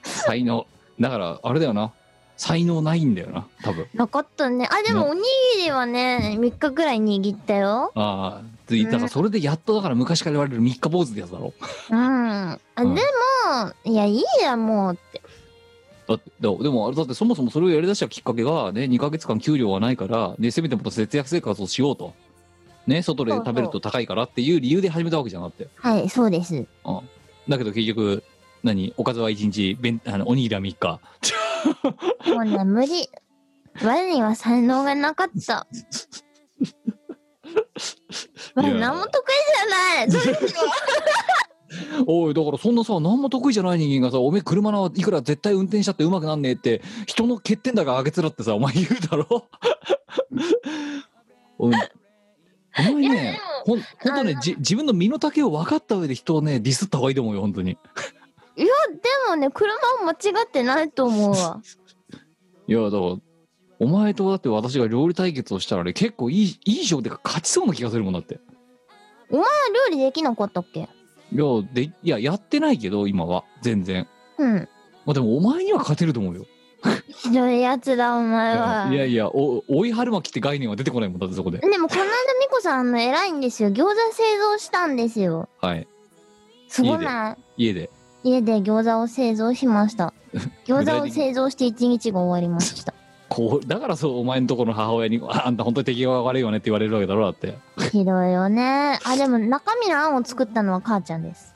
[0.03, 0.67] 才能。
[1.01, 1.93] だからあれだよな
[2.37, 4.69] 才能ないんだよな多分なかったね。
[4.71, 5.23] あでもおに
[5.57, 7.93] ぎりはね3日ぐらい握ったよ。
[7.95, 11.55] ああでだからそれでやっとだから昔から言われる3日坊主ってやつだろ
[11.91, 11.97] うん。
[11.97, 15.23] あうんでもいやいいやもうって。
[16.07, 22.15] だってだでもあれだってそもそもそれをやりだしたきっかけがね2ヶ月間給料はないから、ね、せめてもっと節約生活をしようと
[22.87, 26.67] ね外で食べると高いからっていう理由で始めたわけじゃなくてはいそうです。
[27.49, 28.23] だけど結局
[28.63, 28.93] 何？
[28.97, 31.01] おかずは1日弁あのおにぎりは3日
[32.35, 33.09] もうね無理。
[33.83, 35.67] 我には才能がなかった。
[38.55, 40.11] 我何も得意じゃない。
[40.11, 40.35] どうしよ
[42.07, 49.49] おいだからそんなさ何も得意じゃない人間がさおめえ車のいくら絶対運転したってうまくなんねえって人の欠点だからあげつらってさお前言うだろ
[51.59, 51.75] おい
[52.79, 57.79] お前ねほんほんとねじ自分の身の丈を分かった上で人をねディスった方がいいと思うよ本当にう
[58.57, 61.61] いやでもね車を間違ってないと思うわ。
[62.67, 63.17] いやだから
[63.81, 68.39] お前とだって私が料理対決をしたらね結構いいいい勝負で勝ちそうな気がするもんだって。
[69.31, 69.43] 料
[69.91, 70.89] 理できなかったっけ？
[71.33, 74.07] いやでいややってないけど今は全然。
[74.39, 74.69] うん。
[75.05, 76.47] まあでもお前には勝てると思うよ。
[77.09, 78.89] ひどいやつだお前は。
[78.93, 81.59] いやいやお追い春巻きって概念は出てこないもんだってそこで。
[81.59, 82.09] でもこの間
[82.41, 83.71] みこさんあの偉いんですよ。
[83.71, 85.49] 餃子製造したんですよ。
[85.61, 85.89] はい。
[86.69, 87.65] すごない？
[87.67, 87.91] 家で
[88.25, 90.13] 家で餃子を製造しました。
[90.67, 92.95] 餃子を製造して一日が終わりました。
[93.29, 97.59] こうだからそうお前のところの母親にあ あんた本当に敵が悪いよねって言われるわけだろだって。
[97.93, 98.99] ひどいよね。
[99.05, 101.55] あでも中身のあんを作ったのは母ちゃんです。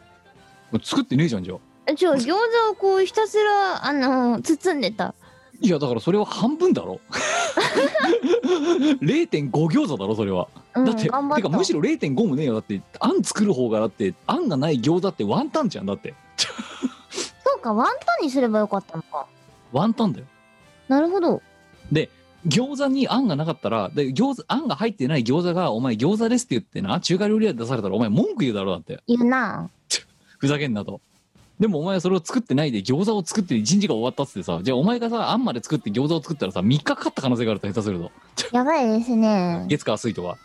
[0.83, 1.95] 作ってねえじゃんじゃあ。
[1.95, 5.15] じゃあ餃子をこうひたすらあの包んでた
[5.61, 7.01] いやだからそれは半分だろ。
[9.03, 10.49] 0.5餃子だろそれは。
[10.75, 12.55] うんだって、てかむしろ0.5もねえよ。
[12.55, 16.15] だってあん作る方がだってあんがない餃子ってワンタンじゃんだって。
[17.45, 19.27] そうかワンタンにすればよかったのか。
[19.73, 20.27] ワンタンだよ。
[20.89, 21.43] なるほど。
[22.47, 29.01] 餃子にあんがなかったらで餃子あんが入ってない餃子がお前餃子ですって言ってな中華料理屋で出されたらお前文句言うだろだって。
[29.07, 29.69] 言うな。
[30.39, 31.01] ふざけんなと
[31.61, 38.13] でもお前はそれを作ってないで餃子を作って1日が終わったっつってさじゃあお前がさあんまで作って餃子を作ったらさ3日かかった可能性があると下手すると。
[38.53, 39.67] やばいですね。
[39.69, 40.39] 月火水とか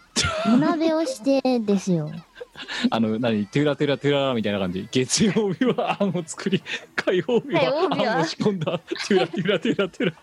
[0.47, 2.11] お鍋をしてですよ。
[2.89, 4.87] あの何テュラテュラテュララみたいな感じ。
[4.91, 6.63] 月曜日はあんを作り
[6.95, 8.13] 火曜日はは？
[8.13, 8.79] あんを仕込んだ。
[9.07, 10.13] テュラテュラテュラテュラ。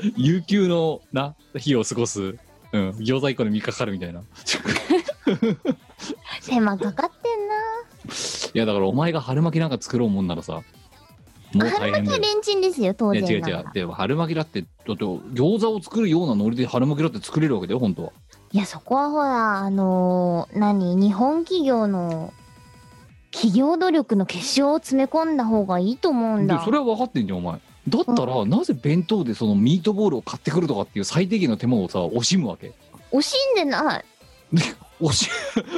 [0.16, 4.20] 有給のな日を過ごす、うん、餃子1個で3日かかるみたいな。
[4.20, 4.22] い
[6.46, 7.54] 手間かかってんな。
[8.54, 10.62] やだからお前が春巻きなんか作ろうもんならさ
[11.52, 12.04] もう大春変だよ。
[12.04, 13.64] 巻きはレンチンですよ当いや違う違う。
[13.72, 18.12] でも春巻きだってだって餃子を作るようなノリで春巻きだって作れるわけだよ本当は。
[18.52, 22.32] いやそこはほらあのー何日本企業の
[23.32, 26.58] 企業努力の結晶を詰め込んだ方がいいと思うんだ。
[26.58, 27.60] でそれは分かってんじゃんお前。
[27.88, 32.72] だったら、なぜ弁当でそのミートボールを買ってくるとかっていう最低限の手間をさ惜しむわけ。
[33.12, 34.04] 惜しんでない
[35.00, 35.30] 惜し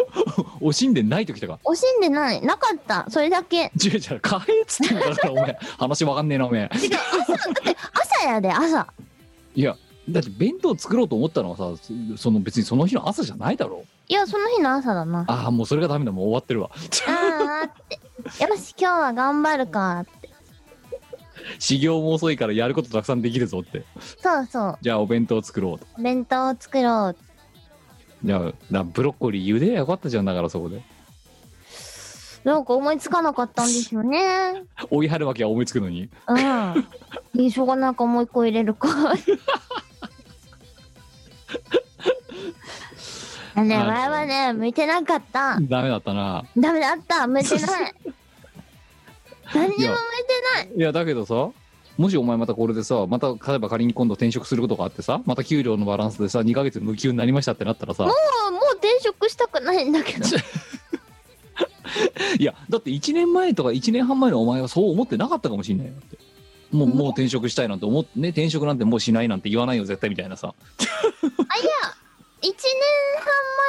[0.60, 1.58] 惜しんでない時とか。
[1.64, 2.40] 惜しんでない。
[2.42, 3.06] なかった。
[3.08, 3.72] それだけ。
[3.82, 4.20] 違う違う。
[4.20, 5.58] 買えっつってんだからお前。
[5.78, 6.60] 話分かんねえなお前。
[6.60, 6.68] 違う。
[6.70, 7.36] 朝。
[7.36, 8.86] だって朝やで朝。
[9.54, 9.76] いや
[10.08, 11.82] だって弁当作ろうと思ったのはさ
[12.16, 13.84] そその別にその日の朝じゃないだろ。
[14.08, 15.24] いやその日の朝だな。
[15.28, 16.12] ああもうそれがダメだ。
[16.12, 16.70] もう終わってるわ。
[16.72, 18.44] あーって。
[18.44, 20.30] よし今日は頑張るかって。
[21.58, 23.84] 修行も遅いからやることたくさんできるぞって。
[24.20, 25.86] そうそじゃあお弁当作ろうと。
[25.98, 30.82] う弁当を作ろうじゃあなブロッコリー茹でりゃよかったじゃんだからそこで。
[32.44, 34.64] なんか思いつかなかったんですよね。
[34.90, 36.10] 追い春巻きは思いつくのに。
[36.26, 36.86] うん。
[37.40, 38.88] いいしょうがないかもう一個入れるか。
[43.54, 45.58] あね前はね向いてなかった。
[45.60, 46.44] ダメだったな。
[46.56, 47.26] ダメだった。
[47.26, 47.94] 向いてない。
[49.54, 49.92] 何にも向いて
[50.56, 50.72] ない。
[50.76, 51.50] いやだけどさ
[52.02, 58.02] もしお前またこれでさまた例えば仮に今度転職することがあってさまた給料のバランスでさ2ヶ月無給になりましたってなったらさ。
[58.02, 58.10] も
[58.48, 60.26] うもう転職したくないんだけど。
[62.40, 65.92] いやだって1年前とか1年半前のお前はそう思ってなかったかもしんないよ。
[65.92, 66.18] って
[66.72, 70.52] もうもう転職したいなんて思ってね転職なんてもうしないなんて言わないよ絶対みたいなさ。
[72.42, 72.52] 1年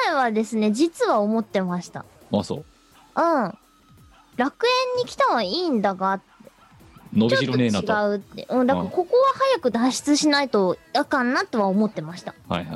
[0.08, 2.04] 半前はですね実は思ってました。
[2.32, 2.65] あそう。
[3.15, 3.58] うん。
[4.38, 6.19] 楽園に来たはいいんだが
[7.15, 8.12] 伸びしろねえなと。
[8.12, 8.47] うって。
[8.49, 8.91] うんだからうん。
[8.91, 12.34] ここは早く脱出しないとあかんなとは思ってました。
[12.49, 12.73] はいは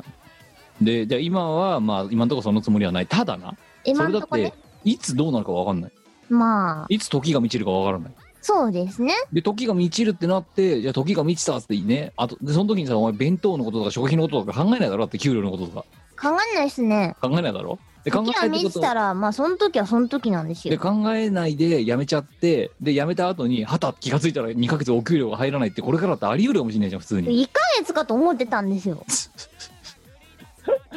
[0.80, 0.84] い。
[0.84, 3.06] でじゃあ今はまあ今のところそのつもりはない。
[3.06, 3.54] ただな。
[3.84, 4.50] それだっ今んとこね。
[4.50, 5.92] ていつどうなるか分かんない。
[6.28, 6.86] まあ。
[6.88, 8.12] いつ時が満ちるか分からない。
[8.40, 9.12] そうですね。
[9.32, 12.12] で時が満ちるってなってじゃあ時が満ちたっつってね。
[12.16, 14.98] あとでその時にさお前弁当のこととか食費のこととか考えないだろ？
[14.98, 15.84] だって給料のこととか。
[16.20, 17.16] 考えないですね。
[17.20, 17.78] 考えないだろ？
[18.10, 20.70] で考えたらまあその時はその時なんですよ。
[20.70, 27.46] で考えないで辞めちゃってで辞めた後にはた気がついたら2ヶ月お給料が入らないってこれからだってあり得るかもしれないじゃん普通に。
[27.46, 29.04] 1ヶ月かと思ってたんですよ。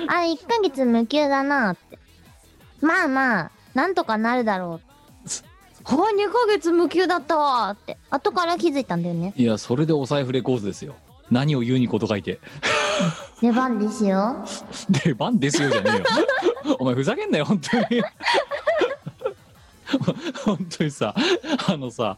[0.08, 2.00] あ1ヶ月無給だなって。
[2.80, 4.80] まあまあなんとかなるだろうは
[5.84, 7.98] あ2ヶ月無給だったわーって。
[8.10, 9.34] 後から気づいたんだよね。
[9.36, 10.96] いやそれでお財布レコーズですよ。
[11.30, 12.40] 何を言うにこと書いて。
[13.42, 14.46] 出番ですよ。
[15.04, 16.04] 出番ですよじゃねえよ
[16.80, 17.86] お前ふざけんなよ本当に。
[20.46, 21.16] 本当にさ
[21.68, 22.16] あのさ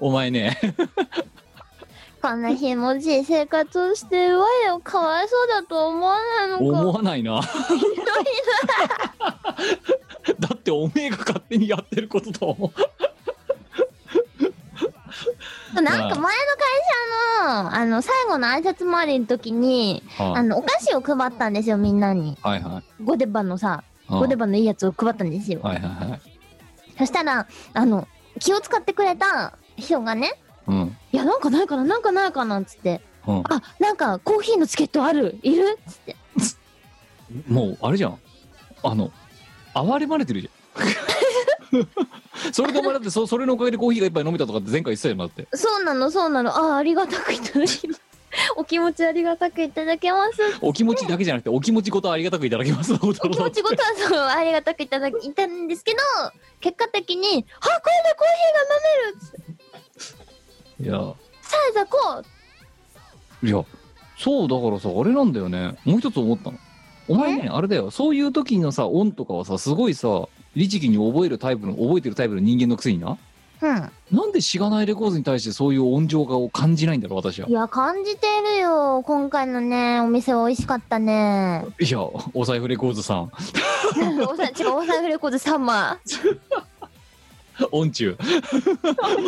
[0.00, 0.58] お前ね。
[2.22, 6.64] こんなひもじい生活をしてる我をかわいそうだと思わないのか。
[6.64, 7.40] 思わないな。
[10.40, 12.70] だっておめえが勝手にやってることと思う
[15.74, 16.30] なんか前の会
[17.40, 22.32] 社のあの最後の挨拶回りの時にあはのお菓子を配ったんですよみんなに。
[22.32, 23.04] いはいはい。
[23.04, 25.60] ゴデバのさはゴデバのいいやつを配ったんですよ。
[25.62, 26.20] はいはいはい。
[26.98, 28.06] そしたらあの
[28.40, 30.32] 気を使ってくれた人がね
[30.66, 33.00] うん「いやなんかないかななんかないかな」っつって。
[33.26, 35.38] うん「あなんかコーヒーのチケットある？
[35.42, 36.16] いる?」っつって。
[37.48, 38.18] もうあれじゃん。
[38.82, 39.10] あの
[39.74, 40.86] 哀れまれてるじゃん
[42.52, 45.48] それでお前だってそそれのおかげでコーヒーが一杯飲めたとかって前回言ってたよなだって。
[45.56, 46.54] そうなのそうなの。
[46.56, 48.00] あありがたくいただきます。
[48.56, 50.38] お気持ちありがたくいただけます。
[50.60, 55.98] お気持ちだけじゃなくてお気持ちごとありがたくいただきますおお気持ちごとはそうありがたくいただいたんですけど
[56.60, 58.82] 結果的に「あこれでコーヒーが飲
[60.76, 60.92] める!」いや
[61.40, 62.22] 「さあじゃあこ
[63.42, 63.46] う!
[63.46, 63.64] いや
[64.18, 65.76] そうだからさあれなんだよね。
[65.84, 66.58] もう一つ思ったの。
[67.08, 67.90] お前ねあれだよ。
[67.90, 70.26] そういう時のさ音とかはさすごいさ
[70.56, 73.16] 律儀に覚えるタイプの覚えてるタイプの人間のくせにな
[73.62, 73.90] うん。
[74.10, 79.02] なんでしがないレコーズに対してそういう音情がを感じないんだろう私はいや、感じてるよ。
[79.06, 81.64] 今回のね、お店美味しかったね。
[81.80, 82.00] いや
[82.34, 83.30] お財布レコーズさん
[84.28, 85.98] おさ違う、お財布レコードサマ
[87.72, 88.16] 音中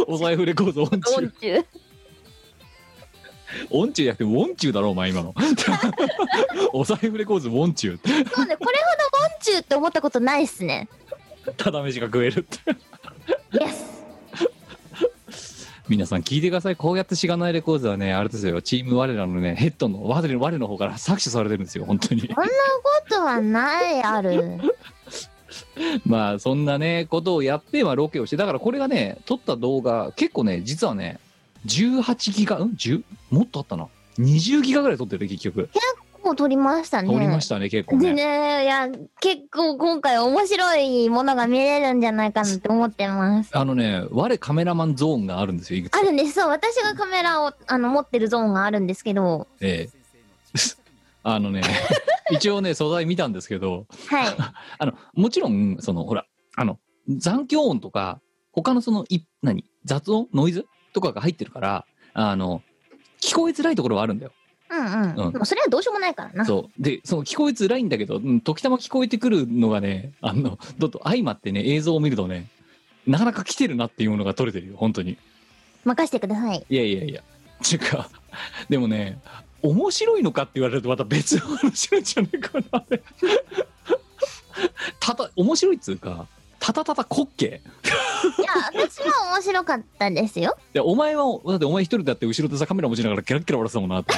[0.07, 1.01] お財布レコーズ音ー。
[1.01, 1.65] 中音中。
[3.71, 5.35] 音中じゃなくてウォンチューだろお前今の
[6.75, 10.89] お財布レコーズウォンチューそうね、これほど音中って思ったことないっすね。
[11.57, 12.59] ただ飯が食えるって。
[13.59, 13.99] イエス。
[15.89, 16.77] 皆さん聞いてください。
[16.77, 18.61] こうやってしがないレコーズはねあれですよ。
[18.61, 21.87] チーム我らのねヘッドの我の我の方から搾取されてるんですよ。
[21.87, 22.21] 本当に。
[22.21, 22.49] そんなこ
[23.09, 24.59] とはない、ある。
[26.05, 31.19] まあそんなねことをやって、まあ、ロケをしてだからこれがね撮った動画結構ね実はね
[31.67, 33.89] 18ギガうん？10もっとあったな。
[34.19, 35.61] 20ギガぐらい撮ってるね結局。
[35.61, 35.69] も
[36.31, 37.09] う撮りましたね。
[37.09, 38.89] 撮りましたね結構でねね、いや、
[39.21, 43.51] 結構今回面白いものが見れるんじゃないかなって思ってます。
[43.57, 46.33] あのね我カメラマンゾーンがあるんですよいくつかあるんです。
[46.33, 49.99] そう、私がカメラをあの持ってるゾーンがあるんですけど、ええ
[51.23, 51.63] あのね
[52.31, 54.37] 一応ね素材見たんですけどはい。
[54.79, 58.21] あのもちろんそのほらあの残響音とか
[58.53, 62.63] 他のそのい何雑音ノイズとかが入ってるからあの
[63.21, 64.33] 聞こえづらいところはあるんだよ。
[64.71, 65.27] うんうん。
[65.27, 66.45] うんでもそれはどうしようもないからな。
[66.45, 72.49] そうでその聞こえづらいんだけどうん時たま聞こえてくるのがね あのどっと相まってね映像を見るとね
[73.07, 75.17] なかなか来てるなっていうものが撮れてるよ本当に。
[75.85, 76.67] 任せてください。
[76.69, 77.23] いやいやいや
[77.63, 78.09] ちゅうか
[78.69, 79.21] でもね
[79.63, 83.03] 面白いのかって言われるとまた別の話なんじゃないかなあれ
[85.01, 86.27] ただ面白いっつうか
[86.61, 90.57] ただただ滑稽いや、私は面白かったですよ。
[90.73, 94.15] でお前はだってお前一人だって後ろでさカメラ持ちながらキラッキラ笑ってたもんなって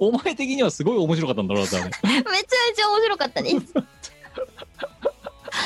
[0.00, 3.56] お前的にはすごい面白かったんだろうなってめちゃめちゃ面白かったです。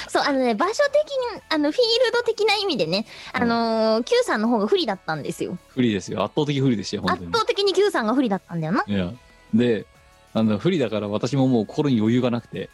[0.08, 5.56] そう、あのね、場所的に、あの、フィールド的な意味でね、あのー Q さんの方が不利だったんですよ。
[5.68, 8.84] 不利ですよ圧倒的不利でしたよ圧倒的に Q さんが不利だったんだよな。
[8.86, 9.12] いや
[9.54, 9.86] で
[10.34, 12.70] あの不利だから私ももう心に余裕がなくて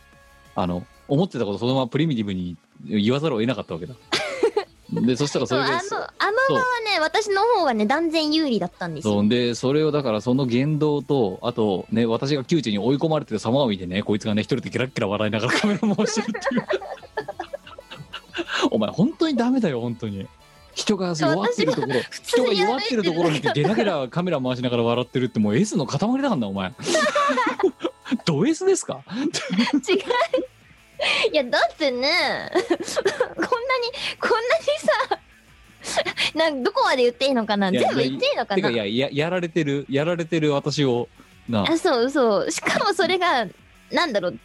[0.60, 3.94] あの思ってたことそのままプリミティブに言わざるを得なかったわけだ。
[4.90, 5.84] でそしたらそれがあの、あの
[6.48, 9.14] 場はね、私の方がね、断然有利だったんですよ。
[9.14, 9.28] そう。
[9.28, 16.66] でそれをだからその言動とあとね私が窮地に追い込まれてる様を見てねこいつがね一人でキラッキラ笑いながらカメラ回してるっていう。
[18.72, 20.26] お前本当にダメだよ本当に。
[20.74, 26.72] 人が弱ってるところ人がに弱ってるところ見てゲラゲラカメラ回しながら笑ってるってもう S の塊だからなお前
[28.24, 29.02] ド S ですか？
[29.12, 30.02] 違う。
[31.32, 32.66] いや、だってね、 こんなに、
[34.20, 37.70] こんなにさ、なんどこまで言っていいのかな？
[37.70, 41.08] いや全部言っていいのかてかないやややられてるやられてる私を
[41.48, 42.50] なあ、そうそう。
[42.50, 43.46] しかもそれが、
[43.92, 44.38] なんだろう、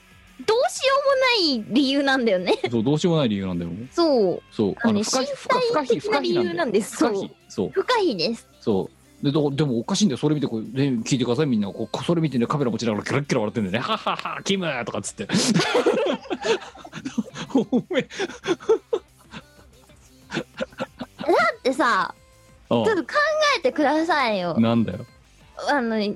[0.45, 2.57] どうしようもない理由なんだよね。
[2.69, 4.41] そうどうしようもない理由なんだよそう。
[4.51, 6.95] そうあのね、不可身避不可不可避体的な理不可避なんだよ由なんです。
[6.97, 7.29] そう。
[7.49, 8.47] そう不可避です。
[8.61, 10.17] そうでどでもおかしいんだよ。
[10.17, 11.45] それ見てこう、ね、聞いてください。
[11.45, 13.87] みんなこうそれ見てねカメラ持ちながらキラッキラ笑ってんだよね。
[13.87, 15.27] はっはっはキムとかっつって。
[17.55, 18.05] おめ
[21.63, 22.13] でさ、
[22.69, 23.07] ちょっと考
[23.57, 24.59] えてくださいよ。
[24.59, 25.05] なんだよ。
[25.69, 26.15] あの、言っ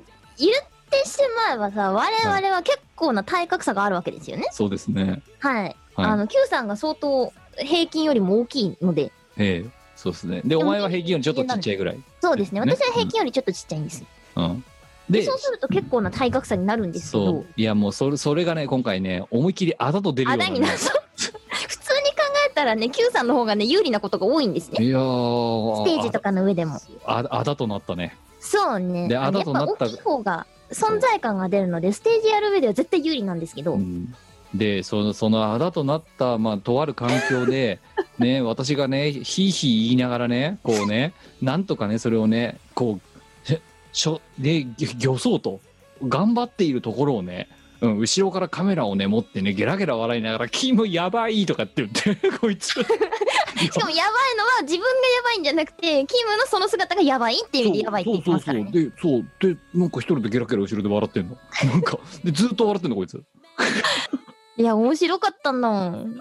[0.90, 1.18] てし
[1.48, 4.48] まえばさ、我々は結構な体格差があるわけですよね。
[4.52, 5.22] そうですね。
[5.38, 5.76] はい。
[5.94, 6.06] はい。
[6.06, 10.42] あの、Q さんが相当平均よりも大きいので、ええそうですね。
[10.44, 11.98] でお前は平均よりちょっとちっちゃいぐらい。
[12.22, 12.60] そうですね。
[12.60, 14.04] ね私は平均よりちょっとちっちゃいんです。
[14.36, 14.64] うん。
[15.10, 22.16] ででそうすると結構な体格差になるんですけそどう、いやもうそれそれがね今回ね思いっきりあだと出るよあうな、ね、だになそう普通に考
[22.48, 24.84] えたらね、Q さんの方がね、有利なことが多いんですね。
[24.84, 25.76] いやー。
[25.82, 26.78] ステージとかの上でも。
[27.04, 28.16] ああだとなったね。
[28.38, 29.08] そうね。
[29.08, 34.14] であのあだとなったやっぱ大きい方が存在感が出るので、ステージやる上では絶対有利なんですけど、うん
[34.54, 37.80] でそのそのあだとなった、まあ、とある環境で、
[38.18, 42.98] ね、私がねひいひい言いながらねこうねなんとかねそれをねこ
[43.44, 43.60] うし
[43.92, 45.60] しょでぎ漁そうと
[46.06, 47.48] 頑張っているところをね、
[47.80, 52.68] うん、後ろからカメラをね持ってねゲラゲラ笑いながら「キムやばい」とかって言って こいつ。
[53.58, 58.70] しかもやばいのは自分がやばいんじゃなくて、キムのその姿がやばいっていう意味でやばいって言ってますからね。
[58.70, 61.36] でそうでなんか一人でゲラゲラ後ろで笑ってんの。
[61.64, 63.20] なんかでずっと笑ってんのこいつ
[64.58, 66.20] いや、面白かったんだもん。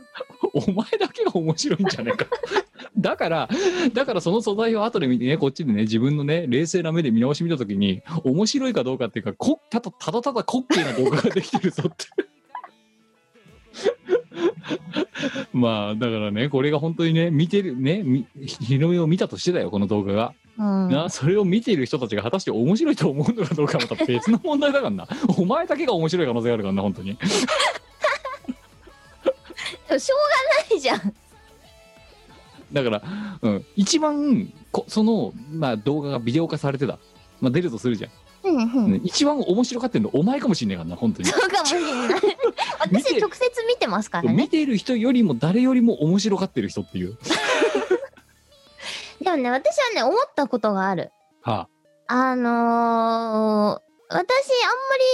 [0.54, 2.28] お前だけが面白いんじゃないか。
[2.98, 3.50] だから
[3.94, 12.06] だからその素材を後で見てねこっちでね自分のね冷静な目で見直し見た時に面白いかどうかっていうかこただただただ滑稽な動画ができてるぞって。
[15.54, 20.34] まあだからねこれが本当にね見てるねみ日の目を見たとしてだよこの動画が。
[20.58, 20.90] うん。
[20.90, 25.08] なそれを見ている人たちが果たして面白いと思うのかどうかはまた別の問題だからな。
[25.38, 27.16] お前だけが面白い可能性があるからな本当に。
[27.16, 27.26] で
[29.94, 31.14] もしょうがないじゃん。
[32.74, 33.02] だから、
[33.42, 37.00] うん、一番こその、まあ、動画がビデオ化されてた、
[37.40, 38.12] まあ、出るとするじゃん、
[38.50, 38.92] うんうん。
[38.94, 42.22] ね一番面白がってるのお前かもしんないからな本当にそうかもしれない。
[42.92, 44.48] 見て私直接見てますから見ね。
[44.48, 47.18] ている人よりも誰よりも面白がってる人っていう
[49.24, 51.12] でもね、私はね、思ったことがある。
[51.42, 51.68] は
[52.08, 54.26] あのー、私、あん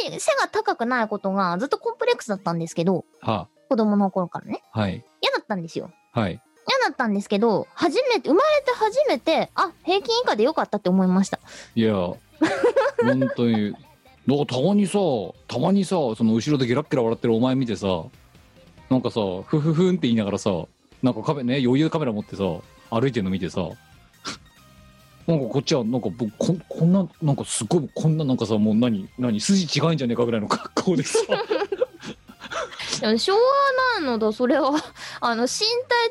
[0.09, 4.61] まり背が高くないことがずっとコンプレックスだったんですけど、あは子供の頃からね。
[4.71, 5.89] あはい嫌だったんですよ。
[6.11, 6.39] はい嫌
[6.87, 11.39] だったんですけど、初めて、生まれて初めて、あ、平均以下でよかったって思いました。
[11.75, 12.19] いや本
[13.35, 13.73] 当に
[14.27, 14.99] なんかたまにさ
[15.47, 17.87] たまにさその後ろでゲラッゲラ笑ってるお前見てさ
[18.89, 20.51] なんかさふふふんって言いながらさ
[21.01, 22.43] なんかカメね余裕カメラ持ってさ
[22.89, 23.61] 歩いてるの見てさ
[25.27, 31.19] なんかこっちはなんか僕こんこんななんかすごいこんななんかさもう何何筋違うんじゃねえかぐらいの格好でさ
[33.01, 33.37] でもしょう
[33.97, 34.71] がないのだ、それは。
[35.21, 35.49] あの、身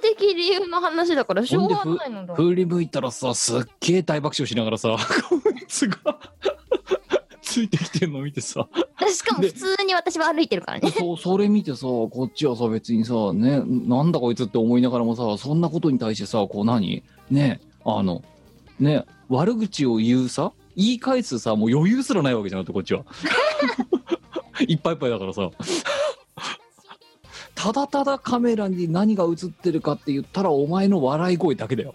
[0.00, 2.34] 体的理由の話だから、しょうがないのだ。
[2.34, 4.96] 振り向いたらさすっげえ大爆笑しながらさ
[5.28, 6.18] こいつが
[7.40, 8.66] ついてきてんの見てさ
[9.08, 10.90] しかも普通に私は歩いてるからね。
[10.90, 17.02] そうそれ見てさこっちはさ別にさねなんだこいつって思いながらもさそんなことに対してさこう何？
[17.30, 18.22] ねあの
[18.80, 23.04] ね悪口を言うさ言い返すさもう余裕すらないわけじゃなくてこっちは
[24.66, 25.50] いっぱいいっぱいだからさ
[27.62, 31.94] ただただカメラに何が映ってるかって言ったらお前の笑い声だけだよ。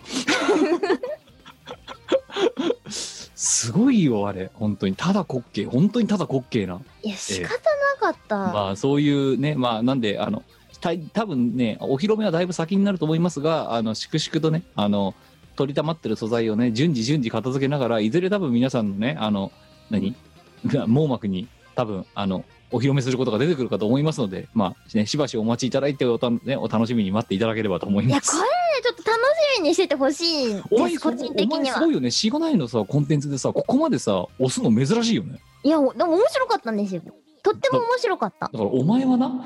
[3.36, 4.50] すごいよあれ。
[4.54, 4.96] 本当に。
[4.96, 5.68] ただ滑稽。
[5.68, 6.80] 本当にただ滑稽な。
[7.04, 7.58] いや、仕方な
[8.00, 8.38] かった。
[8.38, 10.42] まあそういうねまあなんであの
[10.80, 15.16] た多分ねお披露目はだいぶ先になると思いますがあの粛々とねあの
[15.58, 19.52] 取りたまってる素材をね順次順次片付けながらいずれ多分皆さんのねあの
[19.90, 20.16] 何？
[20.88, 28.50] 網膜に多分あのお披露目することが出てくるかと思いますのでまあねしばしお待ちいただいておた、ね、お楽しみに待っていただければと思いいや、ますこれね、
[28.84, 29.22] ちょっと楽
[29.56, 31.92] しみにしててほしいお前個人的にはすご。
[31.92, 37.02] いよねしがないのさコンテンツでさここまでさ押すの珍しいよねいや、でも面白かったんですよ。
[37.44, 38.48] とっても面白かった。
[38.48, 39.46] だからお前はな？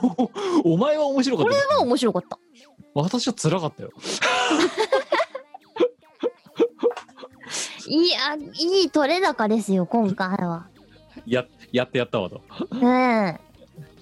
[0.64, 2.38] お前は面白かったこれは面白かった。
[2.94, 3.90] 私は辛かったよ
[7.86, 10.68] いや、いい取れ高ですよ、今回は。
[11.26, 11.44] や
[11.74, 12.40] やってやったわと
[12.76, 13.40] ね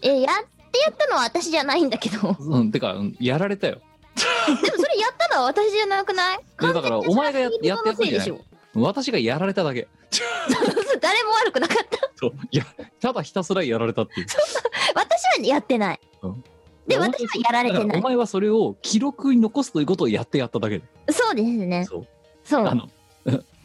[0.03, 0.09] え。
[0.09, 2.21] え、やってやったのは私じゃないんだけど。
[2.21, 3.81] でもうんてかうんやられたよ
[4.15, 4.27] そ
[4.59, 6.39] れやったのは私じゃなくない？
[6.61, 8.13] でだからお前がややってやったんじゃない？
[8.13, 8.41] でしょ。
[8.75, 9.89] 私がやられただけ
[11.01, 12.11] 誰も悪くなかった。
[12.17, 12.67] そういや
[13.01, 14.27] ただひたすらやられたっていう
[14.95, 16.01] 私はやってない。
[16.23, 16.45] うん
[16.87, 17.87] で、お前私はやられてない。
[17.87, 21.85] だからお前はそれを記録に残すということをやってやっただけでそうですね。
[21.89, 22.07] そう
[22.45, 22.75] そうあ。
[22.75, 22.89] の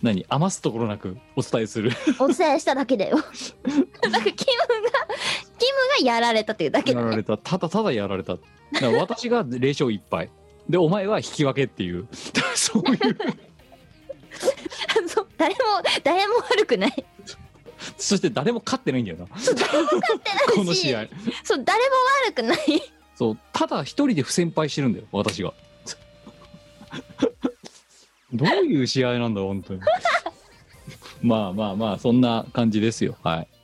[0.02, 1.92] 何余すところなくお伝えする。
[2.20, 3.18] お伝えしただけだよ。
[3.18, 3.34] なんかキ
[4.10, 4.32] ムが、
[5.58, 7.06] キムがやられたというだけだね。
[7.06, 7.38] やられた。
[7.38, 8.38] ただただやられた。
[9.00, 10.30] 私が0勝1敗
[10.70, 12.08] でお前は引き分けっていう。
[12.56, 13.18] そういう。
[15.08, 15.60] そう誰も、
[16.04, 17.06] 誰も悪くない。
[17.98, 19.26] そして誰も勝ってないんだよな。
[20.54, 21.08] この試合。
[21.44, 21.96] そう、誰も
[22.28, 22.58] 悪くない。
[23.18, 25.52] そうただ一人で不戦敗してるんだよ私が
[28.34, 29.82] どういう試合なんだ本当に。
[31.22, 33.18] まあまあまあそんな感じですよ。
[33.24, 33.48] はい「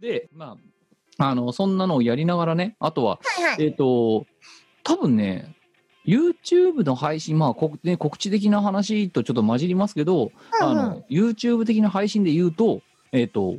[0.00, 0.56] でま
[1.18, 3.64] ああのそんなのをやりながらねあとははいはい。
[3.64, 4.26] えっ、と
[4.84, 5.54] 多分ね
[6.06, 10.30] YouTube の配信まあこ、ね、告知的な話とちょっと混じりますけど、
[10.60, 12.80] あうんうんの YouTube 的な配信で言うと
[13.12, 13.56] えっ、と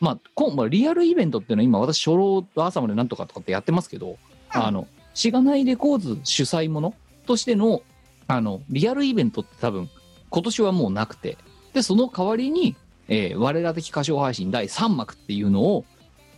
[0.00, 4.16] まあこんまあ、リアルイベントっていうのは今私初老朝までなんとかとかってやってますけど、
[4.50, 6.94] あのしがないレコーズ主催もの
[7.26, 7.82] としての
[8.28, 9.88] あのリアルイベントって多分
[10.30, 11.36] 今年はもうなくて
[11.72, 12.76] でその代わりに、
[13.08, 15.84] えー我ら的歌唱配信第3幕っていうのを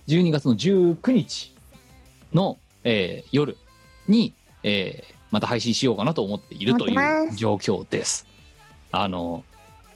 [0.07, 1.55] 12月の19日
[2.33, 3.57] の、えー夜
[4.09, 8.27] に、えーまた配信しようかなと思っているという状況です。
[8.91, 9.45] あの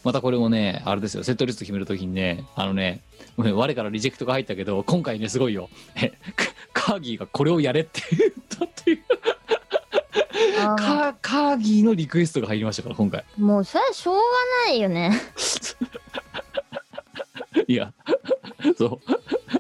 [0.04, 3.00] またこれもね、あれですよ、セットリスト決めるときにね、あのね、
[3.36, 5.70] 我からリジェクトが入ったけど、今回ね、すごいよ。
[5.96, 6.12] え
[6.72, 8.98] カカーギーがこれをやれって言ったっていう。
[10.76, 13.24] カーギーのリクエストが入りましたから、今回。
[13.38, 14.20] もうそれはしょうが
[14.66, 15.10] ないよね。
[17.68, 17.92] いや、
[18.76, 18.98] そう。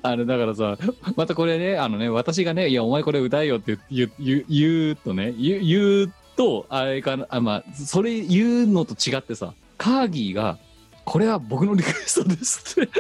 [0.02, 0.76] あの、だからさ、
[1.16, 10.58] またこれね、あのね、私がね、いや、お前これ歌えよって言う、言う、言うとね、言う、言うと、あれかな、あ、まあ、それ言うのと違ってさ、カーギーが、
[11.04, 12.90] これは僕のリクエストですって。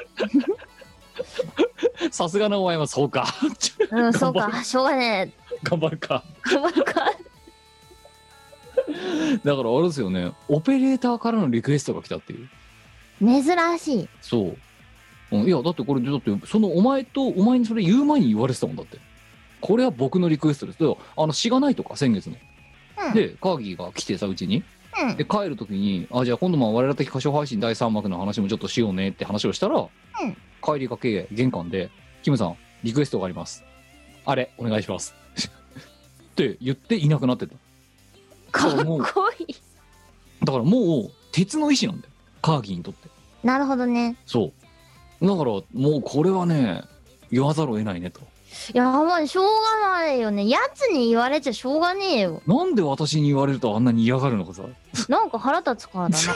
[2.10, 3.26] さすがのお前はそうか。
[3.90, 5.32] うん、そうか、しょうがね
[5.62, 6.22] 頑張るか。
[6.50, 6.54] え。
[6.54, 7.12] 頑張るか。
[9.44, 12.48] だからあれですよね、オペレーターからのリクエストが来たっていう。
[13.20, 13.44] 珍
[13.78, 14.08] しい。
[14.20, 14.58] そう。
[15.32, 18.98] うんいや、だってこれ、だって、そのお前と、お前にそれ言う前に言われてたもんだって。
[19.60, 20.78] これは僕のリクエストです。
[20.78, 22.36] であの、しがないとか、先月の。
[23.08, 23.14] うん。
[23.14, 24.56] で、カーギーが来てさ、うちに。
[24.56, 29.88] うんで、帰るときに、あ、じゃあ今度まあ我々的歌唱配信第3幕の話もちょっとしようねって話をしたら、ん
[30.62, 31.90] 帰りがけ、玄関で、
[32.22, 33.64] キムさん、リクエストがあります。
[34.24, 35.14] あれ、お願いします。
[35.36, 37.56] って言っていなくなってた。
[38.52, 39.56] かっこいい。
[40.44, 42.12] だからもう、鉄の意志なんだよ。
[42.40, 43.08] カーギーにとって。
[43.42, 44.16] なるほどね。
[44.26, 44.52] そう。
[45.26, 45.62] だから、も
[45.98, 46.82] うこれはね、
[47.30, 48.20] 言わざるを得ないねと。
[48.72, 49.44] いや、もうしょう
[49.82, 50.48] がないよね。
[50.48, 52.42] やつに言われちゃしょうがねえよ。
[52.46, 54.62] なんで私に言われるとあんなに嫌がるのかさ。
[55.08, 56.34] なんか腹立つからだな。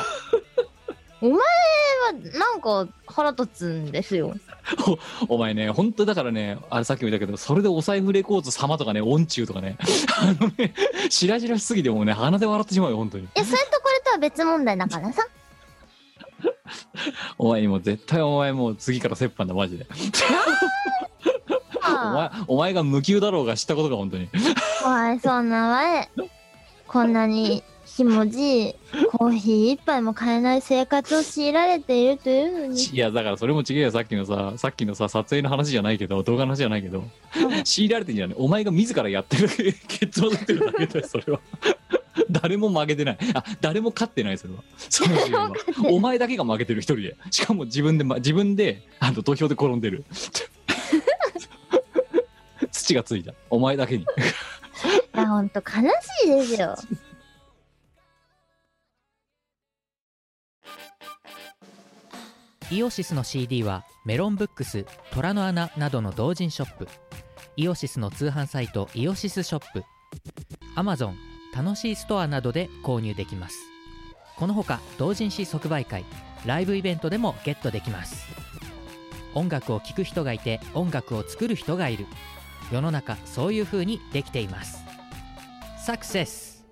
[1.20, 1.40] お前は
[2.38, 4.34] なんか腹立つんですよ。
[5.28, 9.78] お前ね、本当だからね、あれさっきも言ったけど、それでお財布レコード様とかね、音中とかね、
[10.20, 10.74] あのね、
[11.08, 13.24] 白々しすぎてもうね、鼻で笑ってしまうよ、本当に。
[13.24, 15.26] いや、それとこれとは別問題だからさ。
[17.38, 19.86] お前にも絶対お前もう次から折半だ、マジで。
[21.80, 24.28] おあ前、お前が無給だろうが知ったことか、本当に。
[24.80, 26.08] あ、かわいそうなわい。
[26.86, 28.74] こんなにひもじい
[29.12, 32.80] コーヒー一杯も買えない生活を強いられているというのに。
[32.94, 37.04] いや、だからそれも違えよ、さっきのさ、さっきのさ、撮影の話じゃないけど、動画の話じゃないけど、
[37.64, 38.36] 強いられてんじゃない。
[38.38, 39.48] お前が自らやってる
[39.88, 41.40] 結論ってるだけだよ、それは。
[42.30, 43.18] 誰も負けてない。
[43.34, 44.62] あ、誰も勝ってない、それは。
[44.76, 45.52] その試合は
[45.90, 47.16] お前だけが負けてる、一人で。
[47.30, 50.04] しかも自分で、ま、自分で、あの、土俵で転んでる。
[52.70, 53.34] 土がついた。
[53.50, 54.02] お前だけに。
[54.02, 54.06] い
[55.16, 55.88] や、ほんと悲
[56.22, 56.76] しいですよ。
[62.70, 66.86] イオシスの CD はメロンブックス虎の穴などの同人ショップ
[67.56, 69.84] イオシスの通販サイトイオシスショップ
[70.76, 71.14] Amazon
[71.58, 73.58] 楽しいストアなどで購入できます。
[74.36, 76.04] このほか同人誌即売会
[76.46, 78.28] ライブイベントでもゲットできます。
[79.34, 82.06] 音楽を聴く人がいて音楽を作る人がいる。
[82.70, 84.84] 世の中そういう風にできています。
[85.84, 86.64] サクセス。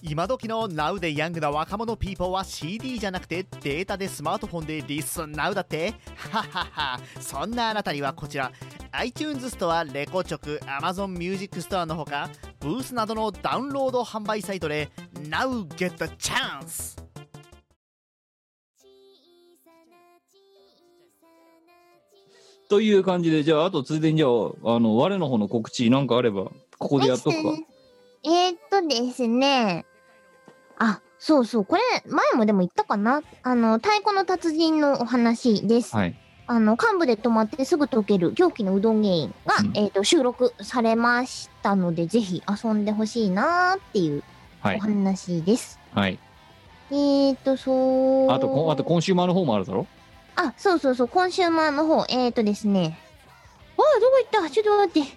[0.00, 5.94] 今時の Now でヤングな若者ピーポーは CD じゃなくてデータでスマートフォンでリスン Now だって？
[6.30, 8.50] はははそんなあなたにはこちら。
[8.92, 12.30] iTunes ストアレコチョク Amazon Music ストアのほか
[12.60, 16.96] ブースなどのダウンロード販売サイトで Now get the chance
[22.68, 24.30] という感じで、じゃあ、あとついでに、じゃあ、
[24.74, 27.50] あの、我の方の告知なんかあれば、ここでやっとくか。
[28.24, 29.86] えー、っとですね。
[30.78, 31.64] あ、そうそう。
[31.64, 35.94] これ、前もでも言ったかなあの、太鼓の達人のお話です。
[35.94, 36.16] はい。
[36.48, 44.22] あの、幹部で止まってすぐ溶ける狂気のうどん芸人が、うんえーっと、収録されましたので、ぜひ遊んでほしいなーっていう
[44.62, 44.78] おはい。
[44.78, 45.80] 話です。
[45.92, 46.18] はい。
[46.90, 47.72] えーっと、そ
[48.28, 48.30] う。
[48.30, 49.88] あと、こあと、コンシューマーの方もあるだろ？
[50.36, 52.96] あ、そうそうそう、コンシューマーの方、えーっとですね。
[53.76, 54.50] あー、どこ行った？
[54.50, 55.10] ちょっと待って。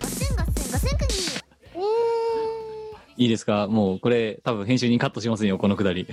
[0.00, 1.44] ガセンガセンガセンクニー。
[1.74, 1.82] えー。
[3.18, 3.68] いいですか？
[3.68, 6.04] もう、これ、多分編集にカットしませんよ、このくだり。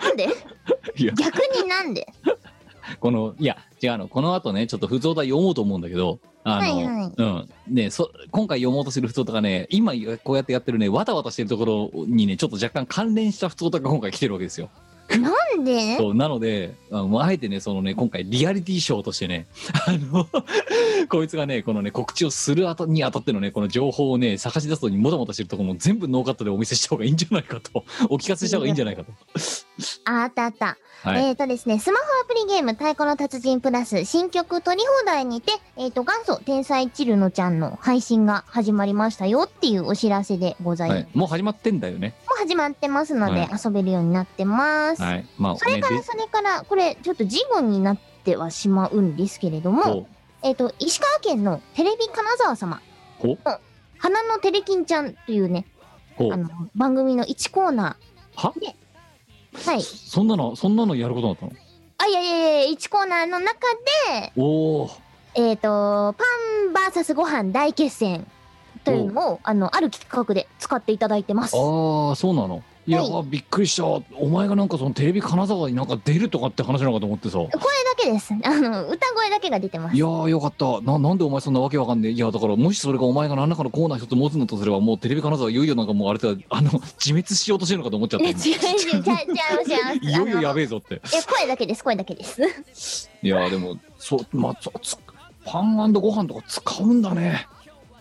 [0.00, 0.28] なんで？
[1.14, 2.06] 逆になんで？
[3.00, 7.48] この、いや、違うの、この後ね、ちょっと普通歌読もうと思うんだけど、あの、はいはいうん。
[7.74, 14.70] ねそ、今回読もうとする普通歌がね、今こうやってやってるね、わたわたしてるところにね、ちょっと若干関連した普通歌が今回来てるわけですよ。
[15.10, 15.30] な
[15.60, 15.96] んで？
[15.96, 19.46] そうなのであのあえてねそのね今回リアリティショーとしてね
[19.86, 20.26] あの
[21.08, 27.84] こいつがねこのね告知をするあたにあたってのねこの情報をね探し出すのにもたもたしてるところも全部ノーカットでお見せした方がいいんじゃないかと。
[28.08, 29.12] お聞かせした方がいいんじゃないかと。
[30.06, 30.76] ああったあった。
[31.06, 31.24] はい。
[31.26, 41.02] えっ、とですね、スマホアプリゲーム太鼓の達人プラス新曲取り放題にて、えっ、と、元祖天才チルノちゃんの配信が始まりましたよっていうお知らせでございます。
[41.04, 42.14] はい、もう始まってんだよね。
[42.26, 43.48] もう始まってますので、はい。
[43.64, 45.02] 遊べるようになってます。
[45.02, 45.26] はい。
[45.38, 50.06] まあそれから、それから、これ、ちょっと事後になってはしまうんですけれども、ほ
[50.42, 52.80] えっ、と、石川県のテレビ金沢様、
[53.20, 53.22] う。
[53.22, 53.38] ほう
[53.98, 55.66] 花のテレキンちゃんというね、
[56.18, 57.96] あの、番組の1コーナ
[58.34, 58.52] は？
[58.56, 58.74] ー。
[59.64, 59.82] はい。
[59.82, 61.52] そんなのそんなのやることだったの？
[61.98, 63.54] あ、いやいやいや、1コーナーの中
[64.10, 64.90] で、おお
[65.34, 66.24] えっ、と、パ
[66.68, 68.26] ンバーサスご飯大決戦
[68.84, 71.56] というのを、あの、ある企画で使っていただいてます。
[71.56, 77.58] ああそうなのいや、はびっくりしたお前がなんかそのテレビ金沢になんか出るとかって話なのかと思ってさ声だ
[77.96, 78.32] けです。
[78.44, 79.98] あの、歌声だけが出てますい。
[79.98, 89.10] やーよかったななんでお前そんなわけわかんねえいやだからもしそれがお前が何らかのコーナー一つ持つのとすればもうテレビ金沢いよいよなんかもうあれだあの自滅しようとしてるのかと思っちゃっえ、 た違う違う、違う、違
[89.94, 90.10] う、違う。
[90.10, 90.64] いよいよやべえ。
[90.64, 91.00] えぞってえ、
[91.38, 92.40] 声だけです、声だけです。
[93.22, 94.96] いやーでもそうまあそつ
[95.44, 97.46] パンご飯とか使うんだね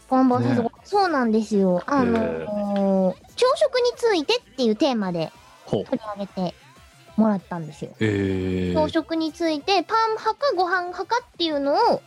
[0.09, 0.69] パンバー。
[0.83, 1.81] そうなんですよ。
[1.87, 2.64] あのへ朝
[3.55, 5.31] 食についてっていうテーマで
[5.69, 6.53] 取り上げて
[7.17, 7.91] もらったんですよ。
[7.99, 12.01] え朝食についてパン派かご飯派かっていうのを、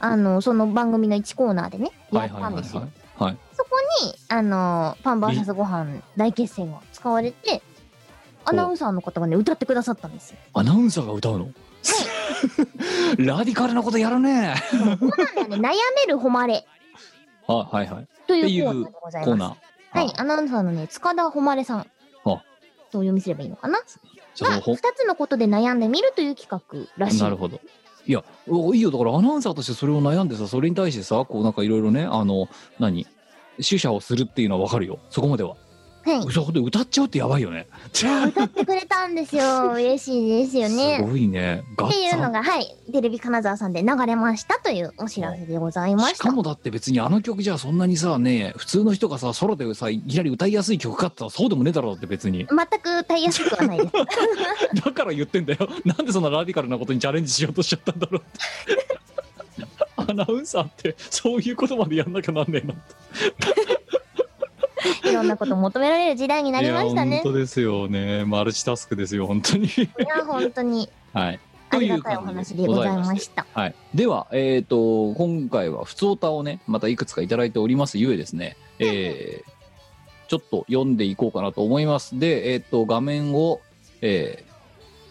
[0.00, 2.88] あの、その番組の1コーナーでね、やはいったんですよ。
[3.18, 3.70] そこ
[4.02, 7.62] に、あのパンバーサスご飯大決戦が使われて、
[8.44, 10.38] アナウンサーの方がね、歌ってくださったんですよ。
[10.54, 11.48] アナウンサーが歌うの？
[13.18, 14.54] ラディカルなことやるね。
[14.70, 14.80] そう。
[14.86, 15.06] なんだ
[15.42, 15.60] よね、悩
[16.06, 16.66] める誉れ。
[17.48, 18.06] あ はいはい。
[18.26, 19.60] というコーナーでございます。
[19.98, 21.86] はい、アナウンサーのね、塚田誉さん。
[22.90, 23.80] とお読みすればいいのかな？
[23.80, 23.84] が、
[24.34, 27.22] じゃあほ二つのことで悩んでみるという企画らしい。
[27.22, 27.60] なるほど。
[28.06, 33.06] いや、おいいよ、だからアナウンサーとしてそれを悩んでさ、それに対してさ、こうなんかいろいろね、あの、何？
[33.56, 35.00] 取捨をするっていうのはわかるよ。
[35.10, 35.56] そこまでは。
[36.04, 36.32] はい。
[36.32, 37.66] そこで歌っちゃうってやばいよね。
[37.88, 39.72] 歌ってくれたんですよ。
[39.76, 41.00] 嬉しいですよすね。
[41.02, 41.64] ごいね。
[41.76, 46.12] ガっていうのが、はい、テレビ金沢さんで流れましたというお知らせでございまし。
[46.12, 53.92] ししたかもだって別にあの曲じゃそんなにさね普通の人がさソロでさいきなり歌いやすい曲かって言ったらそうでもねえだろうって別に全く歌いやすくはないです。
[54.84, 58.98] だから言ってんだよなんでそんなラディカルなことにチャレンジしようとしちゃったんだろうって
[59.96, 63.57] アナウンサーってそういうことまでやんなきゃなんねえなって
[65.04, 67.20] いろんなこと求められる時代になりましたね。
[67.22, 68.24] 本当ですよね。
[68.24, 69.66] マルチタスクですよ本当に。
[69.66, 70.88] いや、本当に。
[71.12, 71.40] はい。
[71.70, 73.46] ありがたいお話でございました。
[73.52, 79.58] はい、では、えー、と今回は「ふつおた」をねまたいくつかいただいておりますゆえですね、えー
[80.28, 82.18] ちょっと読んでいこうかなと思います。
[82.18, 83.60] で、えー、と画面を、
[84.02, 84.48] えー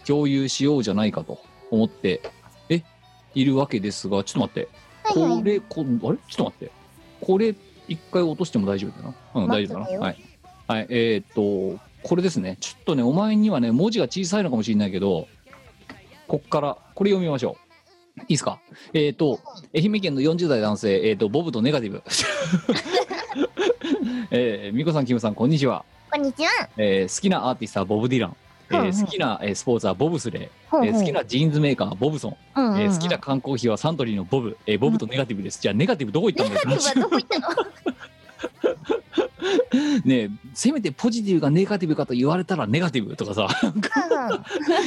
[0.08, 1.40] 共有しようじゃないかと
[1.70, 2.22] 思って
[2.70, 2.82] え
[3.36, 4.70] いるわけですがちょっと待って。
[5.04, 6.18] はいはいこれこあれ？
[6.30, 6.72] ちょっと待って。
[7.20, 7.54] これ
[7.88, 9.16] 一回落としても大丈夫だな。
[9.36, 10.00] うん大丈夫だな。
[10.00, 10.18] はい、
[10.68, 12.58] はい、えっ、とこれですね。
[12.60, 15.28] ちょっとねお前にはね文字が小さいのかもしれないけど
[16.28, 17.58] こっからこれ読みましょ
[18.18, 18.22] う。
[18.22, 18.60] いいですか？
[18.94, 19.40] えっ、と
[19.76, 22.04] 愛媛県の40代男性えっ、とボブとネガティブ。
[24.32, 26.50] えー、みこさんキムさんこんにちは、こんにちは。
[26.78, 28.36] えー好きなアーティストはボブ・ディラン、
[28.70, 29.06] えーうんうん。
[29.06, 32.82] 好きな、えースポーツはボブスレー、えー好きなジーンズメーカーはボブソン、うんうんうん。
[32.82, 37.48] えー好きな缶コーヒーはサントリーのボブ、えーボブとネガティブです、じゃあネガティブどこ行ったんだよネガティブはどこ行ったの？
[40.06, 43.82] ねえせめてポジティブかネガティブかと言われたらネガティブとかさうんうん。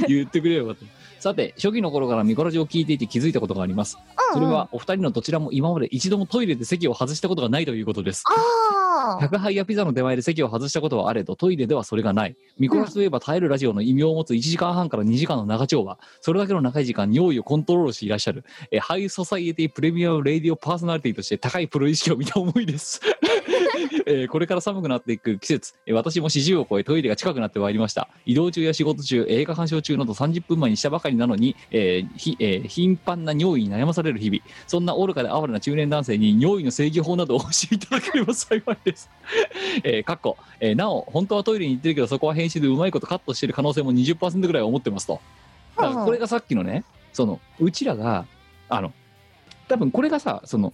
[0.08, 3.98] 言ってくれればよかったさて初期の頃からミコラジを聞いていて気づいたことがあります。
[4.32, 8.24] それはお二人のどちらも今まで一度もトイレで席を外したことがないということです。
[8.26, 8.79] ああ。
[9.20, 12.36] 宅配やピザの出前で席を外したことはあれどトイレではそれがない。
[12.58, 15.98] 見殺しといえば耐えるラジオの異名を持つ1時間半から2時間の長丁場。
[16.20, 18.44] それだけの長い時間尿意をコントロールしていらっしゃる。
[18.70, 23.00] えハイソサイエティプレミアムレディオパーソナリティとして高いプロ意識を見た思いです。
[24.10, 28.08] えーこれから寒くなっていく季節、え私も40を超えトイレが近くなってまいりました。
[28.26, 34.42] 移動中や仕事中映画鑑賞中など30分前にしたばかりなのに、えーひえー頻繁な尿意に悩まされる日々。
[34.66, 39.08] そんな愚かで哀れな中年男性に尿意の制御法などを教えていただければ幸いです。
[39.84, 45.20] えーかっこ、えーなお本当はトイレに行ってるけどそこは編集でうまいことカットしてる可能性も20%ぐらい思ってますと。
[45.76, 48.26] だからこれがさっきのねそのうちらが
[48.68, 48.92] あの
[49.68, 50.72] 多分これがさその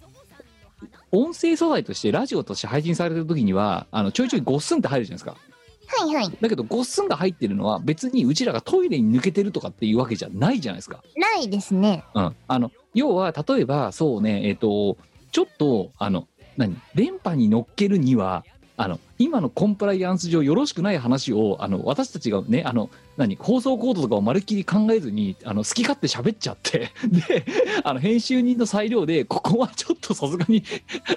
[1.13, 5.37] 音声素材としてラジオとして配信されてる時にはあのちょいちょいゴッスンって入るじゃないですか
[5.89, 6.39] はいはい。
[6.41, 12.05] だけどゴッスンが入ってるのは別にうちらがトイレに抜けてるとかっていうわけじゃないじゃないですか、ないですね。
[12.15, 14.97] うん、あの要は例えばそうねえっ、と
[15.31, 16.27] ちょっとあの
[16.57, 16.77] 何？
[16.95, 18.45] 電波に乗っけるには
[18.79, 27.47] あの今のコンプライアンス上よろしくない話をあの私たちがねあの何放送コードとかをまるっきり考えずにあの好き勝手喋っちゃって で
[27.85, 30.63] あの編集人の裁量でここはちょっとさすがに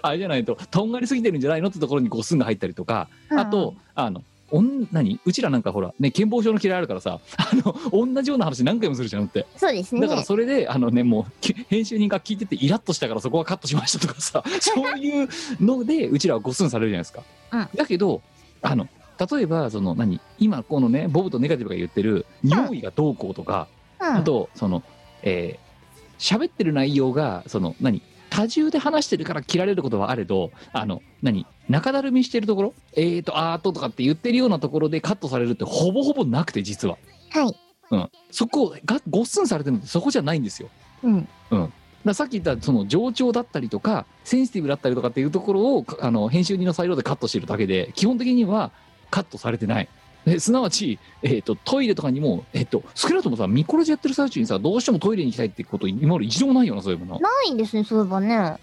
[0.01, 5.19] あれじゃないととんがりすぎてるんじゃないのってところに誤数が入ったりとかあと、あのおん何？
[5.25, 9.45] うちらなんかほらね健忘症の嫌いあるからさあの同じような話何回もするじゃんって。
[9.55, 10.01] そうですね。
[10.01, 15.29] だからそれであのねもうき編集人が聞いててイラッとしたからそこはカットしましたとかさそういう
[15.59, 17.23] のでうちらは誤寸されるじゃないですか。
[17.51, 17.69] うん。
[17.75, 18.21] だけど
[18.61, 18.87] あの
[19.31, 20.21] 例えばその何？
[20.37, 23.67] 今このねボブとネガティブが言ってる匂いがどうこうとか、
[23.99, 24.07] うん。
[24.15, 24.83] あとその
[25.23, 25.69] えー
[26.19, 28.01] 喋ってる内容がその何？
[28.39, 31.45] 多重で話してるから切られることはあれどあの何？
[31.67, 32.73] 中だるみしてるところ？
[32.93, 36.97] えーとあーととかって言ってるようなところでカットされるってほぼほぼなくて実は。
[37.31, 37.59] はい。
[37.91, 40.69] うん、そこがごっすんされてるのってそこじゃないんですよ。
[41.03, 41.27] うん。
[41.51, 41.71] だか
[42.05, 48.71] らさっき言ったその冗長だったりとかセンシティブだったりとかっていうところをあの編集人の裁量でカットしてるだけで基本的には
[49.11, 49.89] カットされてない。
[50.25, 57.19] ですなわち、えー、とトイレとかにも、えー、と少なくともさミコロジやってる最中にさどうしてもトイレに行きたいってこと今まで一度もないよなそういえばな。
[57.19, 58.57] ないですねそういえばね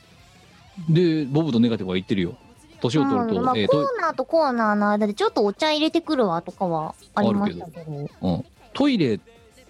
[0.88, 2.36] でボブとネガティブは言ってるよ。
[2.80, 8.44] 年を取ると、うんまあ、えーコーナーとコーナーの間でちょっとお茶入れてくるわとかはありましたけどうん、
[8.74, 9.18] トイレ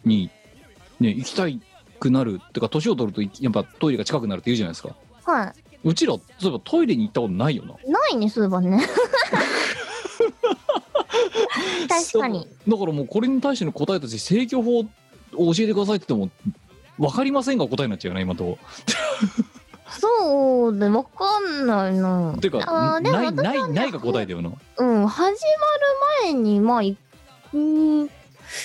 [0.04, 0.30] に、
[0.98, 1.44] ね、行きた
[2.00, 4.96] くなるってか年を取るといやっぱトイレが近くなるって言うじゃないですか。
[5.24, 7.74] はうちらそういえばトイレに行ったことないよな。
[7.74, 8.84] いないねそういえばね
[11.88, 12.48] 確かに。
[12.68, 14.84] だからもうこれに対しての答えとして制御法を
[15.54, 18.58] 教えてくださいって言っても分かりませんが答えになっちゃうよね今のとこ
[19.88, 22.36] そうでわかんないな。
[22.40, 24.50] てかあーでもないないないが答えだよな。
[24.78, 26.96] うん始まる前にまあ行
[27.52, 28.10] く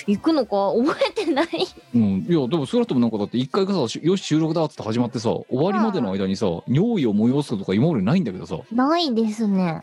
[0.06, 1.48] 行くのか覚えてない。
[1.94, 8.56] うんいやでも少なくともなんかだって一回がさしよし収録だっつって始まってさ終わりまでの間にさ尿意を催すとか今までないんだけどさ。
[8.72, 9.82] ないですね。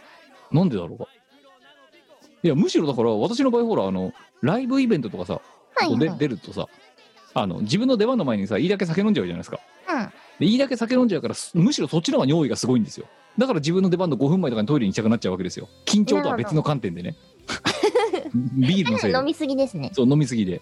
[0.51, 1.05] なんでだろうか
[2.43, 5.41] いやむしろだから私の場合ほらあのライブイベントとかさ、
[5.75, 6.67] はい、はい、で出るとさ
[7.33, 9.59] あの自分の出番の前にさいいだけ酒飲んじゃうじゃないですか。
[9.89, 10.11] うん。
[10.39, 13.05] でいいだけ酒飲んじゃうからすむしろそっちの方が尿意がすごいんですよ。
[13.37, 15.67] だから自分の出番の5分前とかにトイレに行きたくなっちゃうわけですよ。
[15.85, 17.15] 緊張とは別の観点でね。
[18.33, 19.17] ビールのせいで。
[19.17, 19.91] 飲みすぎですね。
[19.93, 20.61] そう飲みすぎで。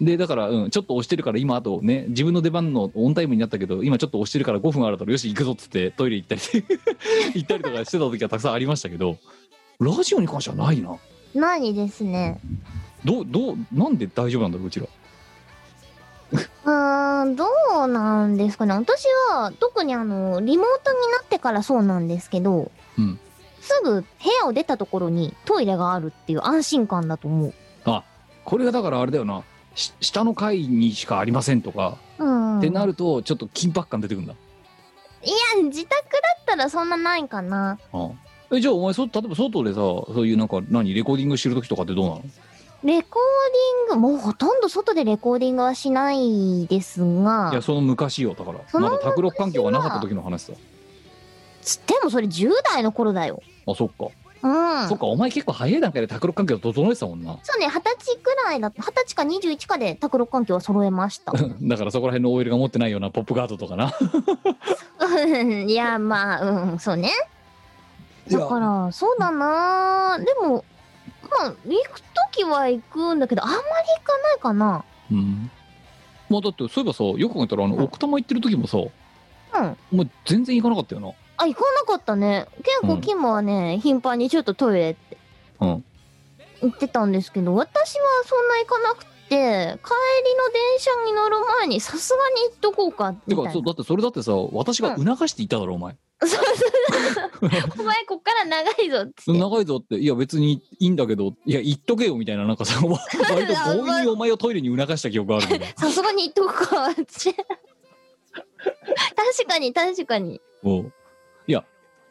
[0.00, 6.40] でだから、うん、ちょっと押してるから今あとね自分の出番のオンタイムになったけど今ちょっと押してるから5分あるからよし行くぞっつってトイレ行ったり
[7.34, 9.16] 行ったりとかしてた時はたくさんありましたけど
[9.80, 10.98] ラジオに関してはないな
[11.34, 12.40] ないですね。
[13.04, 14.86] どうどうなんで大丈夫なんだろううちら。
[16.64, 17.46] うーんど
[17.84, 18.74] うなんですかね。
[18.74, 23.18] 私は特にあのリモートになってからそうなんですけど、うん。
[23.60, 24.06] すぐ部
[24.40, 27.54] 屋を出たところにトイレがあるっていう安心感だと思う。
[27.84, 28.02] あ
[28.44, 29.42] これがだからあれだよな。
[29.74, 32.58] し下の階にしかありませんとか、うん。
[32.58, 34.34] ってなるとちょっと緊迫感出てくるんだ。
[35.22, 37.78] いや自宅だったらそんなないかな。
[37.92, 42.22] ああえじゃあお前そ例えば外でさそういうなんか何レコーディングしてる時とかってどうなの？
[42.84, 43.22] レコー
[43.88, 47.50] ディングもうほとんど外でレコーディングはしないですが。
[47.52, 48.60] いやその昔よだから。
[48.68, 50.52] そのまだ卓録環境がなかった時の話さ。
[51.62, 53.42] つってもそれ10代の頃だよ。
[53.66, 54.06] あそっか、
[54.42, 54.88] うん。
[54.88, 57.36] そっかお前結構早い段階で卓録環境整えてたもんな。
[57.42, 61.32] そうね二十歳くらいだ二十歳か21かで卓録環境は揃えました。
[61.60, 63.92] だからそこら辺の OL が持ってないようなポップガードとかな。
[65.00, 67.10] うんいやまあうんそうね
[68.30, 70.18] だからそうだな。
[70.18, 70.64] でも
[71.40, 72.00] まあ行く
[72.32, 73.62] 時は行くんだけどあんまり
[73.98, 74.84] 行かないかな。
[75.10, 75.50] うん。
[76.28, 79.76] まあだってそういえばさよく考えたらあの奥多摩行ってる時もさうん。
[79.92, 81.12] お前全然行かなかったよな。
[81.38, 82.46] あ行かなかったね。
[82.58, 85.16] 結構うんキムはね、頻繁にちょっとトイレって
[85.60, 85.84] うん。
[86.62, 89.78] 言ってたんですけど私はそんな行かなくて帰りの電
[90.78, 93.50] 車に乗る前にさすがに行っとこうかてみたいな。
[93.50, 95.92] かそうだってそれだってさ私が促して行っただろお前。
[95.92, 96.05] そうそうそう
[97.78, 99.38] お前こっから長いぞっつって。
[99.38, 99.96] 長いぞって。
[99.96, 101.34] いや別にいいんだけど。
[101.44, 105.46] いや行っとけよみたいななんかさ 割と強引にお前をトイレに促した記憶がある
[105.76, 107.02] さすがに行っとくかって。
[109.14, 110.40] 確かに確かに。
[110.62, 110.70] う。
[110.70, 110.92] ん
[111.46, 111.64] いや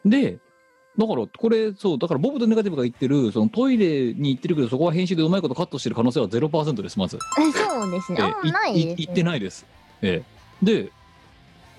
[0.04, 0.38] で
[0.98, 8.22] だからこれそうだからボブとネガティブが言ってるそのトイレに行ってるけどそこは編集でうまいことカットしてる可能性は0%ですまず、えそうですね。
[8.22, 9.66] あんまえないです、ね、い行ってないです。
[10.00, 10.90] ええで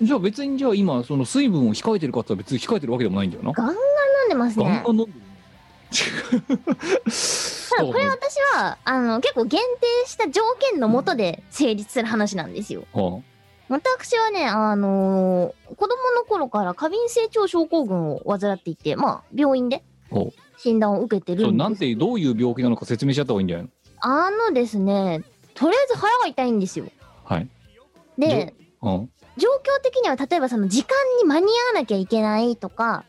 [0.00, 3.52] じゃあ別にじゃあ今その水分を控えてるかって言ったら別に控えてるわけでもないんだよな。
[3.52, 3.80] ガンガン飲
[4.26, 4.64] んでますね。
[4.64, 5.28] ガンガン飲んでる。
[7.76, 10.42] ただこれ私はあの結構限定した条
[10.72, 12.84] 件のもとで成立する話なんですよ。
[12.92, 13.20] は
[13.68, 19.82] 私はねあのー子供の頃から過敏性腸症候群を患っていてまあ病院で
[20.56, 21.56] 診断を受けてるんです。
[21.56, 23.70] なんてどういう病気なのか説明しちゃった方がいいんじゃないの
[24.00, 25.22] あのですね
[25.54, 26.86] とりあえず腹が痛いんですよ。
[27.24, 27.48] はい。
[28.18, 30.90] でうん状況的には例えばその時間
[31.22, 33.04] に間に合わなきゃいけないとか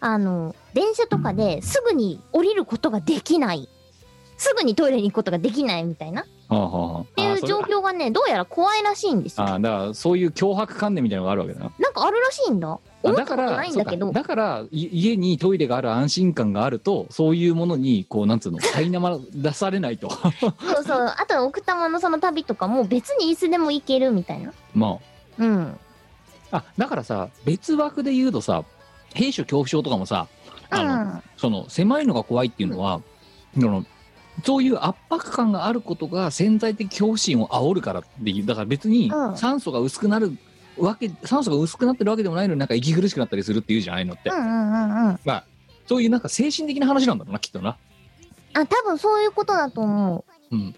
[0.00, 3.68] あの電車とかですぐに降りることができない。
[4.36, 6.22] すぐにトイレに行くことができないみたいな。
[6.22, 7.04] っはあはあはあ。
[7.16, 9.46] ていう状況がねどうやら怖いらしいんですよ。
[9.46, 11.72] あーだからそういう脅迫観念みたいなのがあるわけだな。
[11.78, 12.68] なんかあるらしいんだ。
[12.68, 14.12] あ思ったことだからないんだけど。
[14.12, 20.10] だからい家にトイレがある安心感があるとそういうものにこうなんつうの 苛ま出されないと。
[20.10, 20.54] そう
[20.84, 21.14] そう。
[21.16, 24.52] あと奥多摩のその旅とかも別にいつでも行けるみたいな。
[24.74, 24.98] ま
[25.38, 25.78] うん。
[26.50, 28.64] ああだからさ別枠で言うとさ
[29.14, 30.28] 兵所恐怖症とかもさ
[30.70, 31.22] あの、うん。
[31.36, 33.00] その狭いのが怖いっていうのは、
[33.54, 33.84] その
[34.44, 39.36] そういう圧迫感があることが潜在的恐怖心を煽るからっていうだから別にうん。
[39.36, 40.36] 酸素が薄くなる
[40.76, 45.20] わけ酸素が薄くなってるわけでもないのになんか息苦しくなったりするっていうじゃないのって、うんうんうんうん。
[45.24, 45.44] まあ
[45.86, 47.76] そういうなんか精神的な話なんだろうなきっとな。
[48.54, 50.54] あ多分そういうことだと思う。
[50.54, 50.74] うん。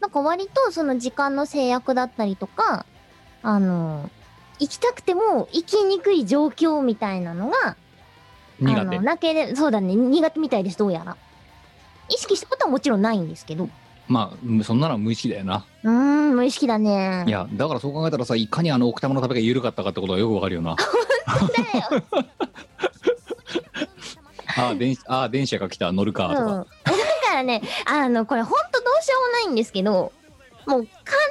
[0.00, 2.84] なんか割とその時間の制約だったりとか
[3.46, 4.10] あの
[4.58, 7.76] 行きたくても行きにくい状況みたいなのが
[8.58, 8.80] 苦手。
[8.80, 9.94] あのなけれそうだね。
[9.94, 11.16] 苦手みたいですどうやら。
[12.08, 13.64] 意識したことはもちろんないんですけど。
[13.66, 13.70] う
[14.08, 17.24] まあうんそんなのは無意識だよな、ーん無意識だね。
[17.28, 20.74] いやだからそう考えたらさいかにあの奥多摩の旅が緩かったかってことがよくわかるよな。
[20.74, 20.84] だ
[21.96, 22.02] よ。
[24.58, 25.92] ああ電ああ電車が来た。
[25.92, 26.66] 乗るかとか、うん、だか
[27.34, 30.12] らねあのこれほんとどうしようもないんですけど
[30.66, 30.90] もう肝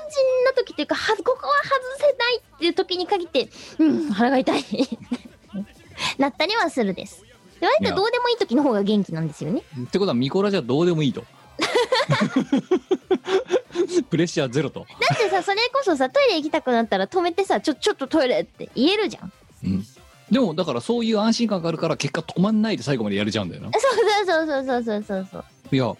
[0.10, 4.64] 心な時っていうかはここは外せないっていう時に限ってうん腹が痛い。
[6.18, 7.24] なったりはするです。
[7.60, 9.62] で割とどうでもいい時の方が元気なんですよね。
[9.84, 11.24] ってことはミコラじゃどうでもいいと。
[14.10, 19.32] プレッシャーゼロと、だってさそれこそさトイレ行きたくなったら止めてさちょちょっとトイレって言えるじゃん。
[19.64, 19.86] うん、
[20.32, 23.72] でもだからそういう安心感があるから結果止まんないで最後までやれちゃうんだよな。
[23.74, 23.94] そう
[24.26, 25.46] そうそうそうそうそうそう。
[25.72, 25.96] いや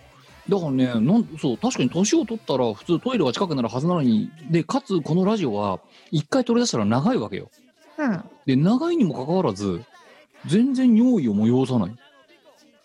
[0.48, 5.80] だからねなんそう確かに年を取ったら普通トイレが近くなるはずなのにでかつこのラジオは
[6.12, 7.50] 一回取り出したら長いわけよ。
[7.98, 8.24] うん。
[8.46, 9.84] で長いにもかかわらず
[10.46, 11.96] 全然尿意を催さない。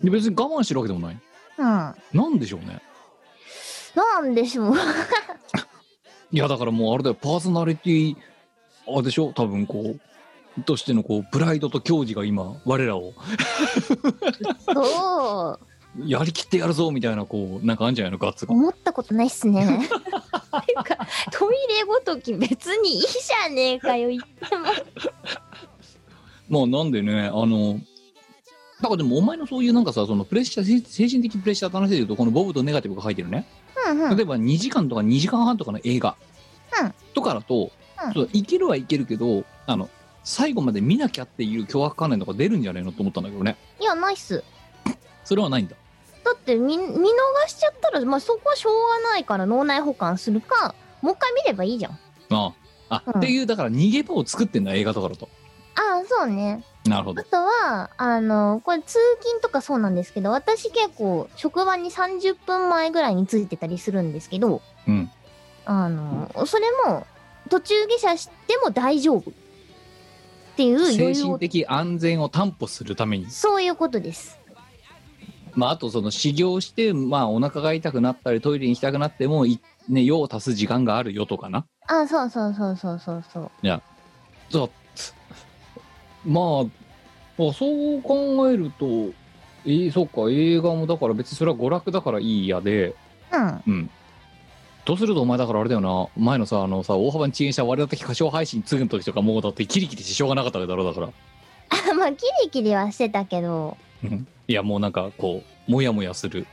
[0.03, 1.19] で別に我慢してるわけでもない。
[1.59, 1.67] うん。
[1.67, 1.95] な
[2.31, 2.81] んでしょうね。
[3.95, 4.75] なんでしょう。
[6.33, 7.15] いやだからもうあれだよ。
[7.21, 8.17] パーソナリティ
[8.87, 9.33] あれでしょ？
[9.35, 9.97] 多分こ
[10.59, 13.13] うとしてのこうプライドと矜持が今我らを。
[14.73, 15.67] そう
[15.99, 18.53] やりきってやるぞみたいなこうなんかあんじゃないのガッツが。
[18.53, 19.89] 思ったことないっすね。
[20.67, 24.67] てかトイレごとき別にいいじゃねえかよ言っても。
[26.49, 27.81] まあなんでねあの
[28.81, 33.47] だからでもお前のそういうなんかさそのプレッシャー精精神的プレッシャーって話で言うとこのボブとネガティブが書いてるね。
[33.89, 34.17] うんうん。
[34.17, 36.17] 例えば2時間とか2時間半とかの映画
[36.83, 36.95] うん。
[37.15, 37.71] とかだと、うん
[38.15, 39.91] そういけるはいけるけどあの
[40.25, 43.59] 最後まで見なきゃっていう凶悪観念とか出るんじゃないのと思ったんだけどね。
[43.79, 44.43] いやないっす。
[45.23, 45.77] それはないんだ
[46.31, 51.93] だって見見逃しちゃったらまあそこはしょうがないから脳内保管するかもう一回見ればいいじゃん。
[52.31, 52.55] あ
[52.89, 52.95] あ。
[52.97, 53.19] あ、うん。
[53.19, 55.29] っていうだから逃げ場を作ってんだ映画とかだと。
[55.77, 56.65] ああそうね。
[56.87, 57.21] なるほど。
[57.21, 65.11] あとはあのこれ通勤とかそうなんですけど私結構職場に30分前ぐらいに着いてたりするんですけどうん。
[65.65, 67.07] あのそれも
[67.49, 69.33] 途中下車しても大丈夫っ
[70.57, 73.31] ていう精余裕を神的安全を担保するために。
[73.31, 74.40] そういうことです
[75.55, 81.67] まああとその修行してまあお腹が痛くなったりトイレに行きたくなってもいね用を足す時間があるよとかな。
[81.87, 83.51] あそうそうそうそうそうそう。
[84.51, 84.71] そう。
[86.29, 89.13] まああそう考えると
[89.65, 92.95] えー、そっか映画もだから別にそれは娯楽だからいいやで。
[93.33, 93.63] うん。
[93.67, 93.91] うん。
[94.85, 96.09] とするとお前だからあれだよな。
[96.17, 101.09] 前のさあのさ大幅に遅延した割り当て歌唱配信次の時とかもうだってキリキリしてしょうがなかっただろだから。
[101.09, 103.77] あまあキリキリはしてたけど。
[103.85, 103.90] うん
[104.49, 106.47] いやもうなんかこうモヤモヤする。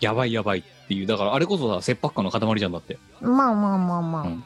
[0.00, 1.06] やばいやばいっていう。
[1.06, 2.98] だからあれこそさ切迫感の塊じゃんだって。
[3.20, 4.44] まあまあまあまあ、うん。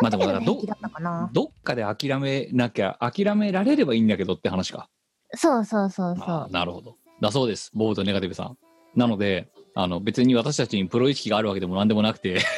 [0.00, 1.30] まあでもだからどどったかな。
[1.32, 4.88] どっかで諦めなきゃ諦められればいいんだけどって話か。
[5.34, 6.96] そうそうそうそあうーなるほど。
[7.20, 7.70] だそうです。
[7.74, 8.56] ボブとネガティブさん。
[8.94, 12.38] なのであの別に私たちにプロ意識があるわけでも何でもなくて。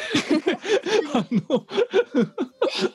[1.14, 1.64] あの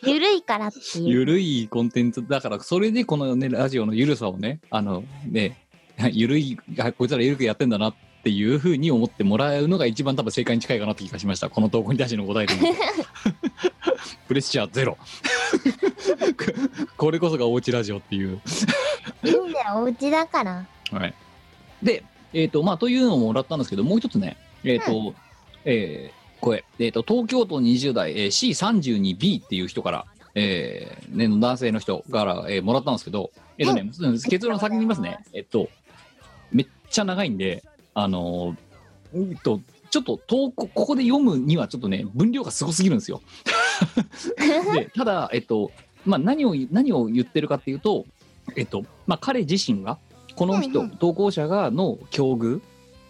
[0.05, 1.09] ゆるいからっていう。
[1.09, 2.25] ゆるいコンテンツ。
[2.27, 5.62] だからそれでこのねラジオのゆるさをねあのね
[6.13, 7.93] ゆるいあこいつらゆるくやってんだなっ
[8.23, 11.49] ていうふうに思ってもらうのが一番多分正解に近いかなって気がしました。
[11.49, 12.53] この投稿に対しての答えで
[14.27, 14.97] プレッシャーゼロ。
[16.97, 18.41] これこそがおうちラジオっていう。
[19.23, 20.65] いいんだよお家だから。
[20.91, 21.13] はい。
[21.81, 25.13] で、えっ、と、まあ、というのをもらったんですけど、もう一つね、えっ、と、
[25.65, 33.83] えーこれ、えっ、と、東京都20代、えー C32B っていう人から、えーね、男性の人から、えーもらったんですけど、えっ、とね、
[34.29, 35.19] 結論を先に言いますね。
[35.33, 35.69] えっと、
[36.93, 37.63] ちゃ長いんで、
[37.93, 43.21] あのーうんと、ちょっと投稿、ここで読むにはちょっとね、分量がすごすぎるんですよ。
[44.73, 45.71] で、ただ、えっと、
[46.05, 48.05] まあ、何を、何を言ってるかっていうと、
[48.55, 49.97] えっとまあ、彼自身が
[50.35, 52.61] この人、うんうん投稿者がの境遇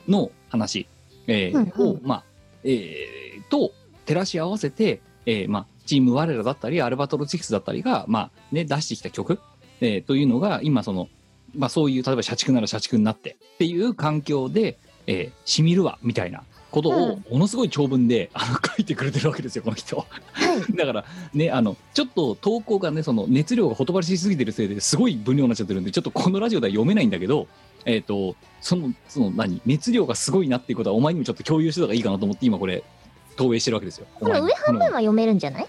[0.07, 0.88] の話、
[1.27, 2.23] えーうんうんを、まあ
[2.63, 3.71] えーと
[4.05, 9.39] 照らし合わせて、えーまあ、チーム我らだったりアルバトロチクスだったりが、まあね、出してきた曲、
[9.79, 11.07] えーというのが今その、
[11.55, 14.77] まあ、そういう例えば社畜なら社畜になってっていう環境で、
[15.07, 19.97] えー、しみるわみたいなことをものすごい長文で、 あの書いてくれてるわけですよこの人。
[19.97, 20.05] は
[20.71, 20.75] い。
[20.75, 27.47] だからねあのちょっと投稿がねその熱量がほとばりしすぎてるせいですごい分量になっちゃってるんでちょっとこのラジオでは読めないんだけど
[27.85, 29.61] えっ、とそのその何？
[29.65, 32.83] 熱量がすごいなっていうことはお前にもちょっと共有してた方がいいかなと思って今これ
[33.35, 34.07] 投影してるわけですよ。
[34.19, 35.67] これ上半分は読めるんじゃない？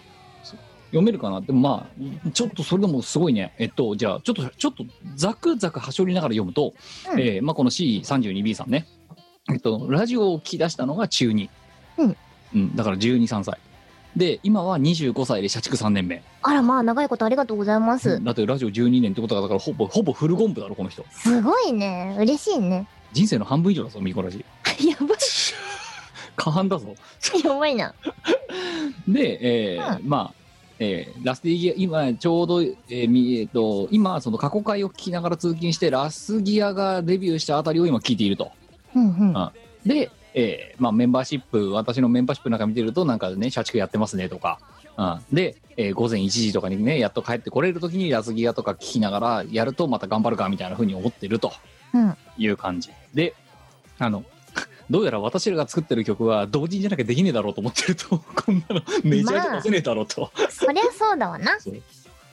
[0.95, 1.41] 読めるかな？
[1.41, 1.89] でもま
[2.25, 3.53] あちょっとそれでもすごいね。
[3.59, 4.85] えっとじゃあちょっとちょっと
[5.17, 6.75] ザクザクはしょりながら読むと、
[7.13, 7.21] うん。
[7.21, 8.87] えーまあ、この C32B さんね。
[9.53, 11.49] えっとラジオを聞き出したのが中2、
[11.99, 12.17] うん。
[12.55, 13.59] うん、だから123歳
[14.17, 18.23] で今は25歳で社畜3年目あらまあ長いことありがとうございます。
[18.23, 21.05] だってラジオ12年ってことだからほぼほぼフルゴンプだろこの人。
[21.11, 22.17] すごいね。
[22.19, 22.87] 嬉しいね。
[23.13, 24.45] 人生の半分以上だぞミコラジ
[24.87, 25.19] やばい。
[26.37, 26.95] 過半だぞ。
[27.45, 27.95] やばいな。
[29.09, 30.44] で、えーまあ、
[30.85, 38.53] えーラスティギア今ちょうど、えーみえーと今その過去回を聞きながら通勤してラスギアがデビューしたあたりを今聞いていると。
[38.95, 39.37] うんうん。
[39.37, 39.53] あ
[39.87, 44.59] で、えーまあ、メンバーシップ私のメンバーシップなんか見てるとなんかね社畜やってますねとか、
[44.97, 51.53] うん、で、えー午前1時とかにねやっと帰ってこれる時にラスギアとか聞きながらやるとまた頑張るかみたいな風に思ってると
[51.93, 52.16] うん。
[52.37, 52.91] いう感じ。
[53.14, 53.35] で
[53.99, 54.24] あの
[54.91, 61.59] どうやら私らが作ってる曲は同時じゃなきゃできねえだろうと思ってると こんなのメジャーじゃ出せねえだろうと、そりゃそうだわな。
[61.61, 61.74] そう。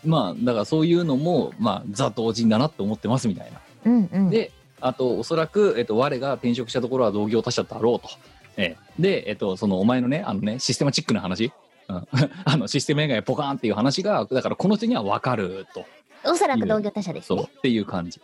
[0.03, 3.59] まあだからそういうのもまあザ同人だなって思ってますみたいな。
[3.85, 4.29] うんうん。
[4.29, 8.09] であとおそらく、えっと、我が転職したところは同業他社だろうと、
[8.57, 9.01] ええ。
[9.01, 11.51] で、えっと、そのお前のねあのねシステマチックな話、
[11.87, 12.07] うん、
[12.45, 15.85] あのシステム以外ポカーンっていう話がだからこの人には分かると。
[16.23, 17.39] おそらく同業他社ですね。
[17.39, 17.45] そう。
[17.45, 18.19] っていう感じ。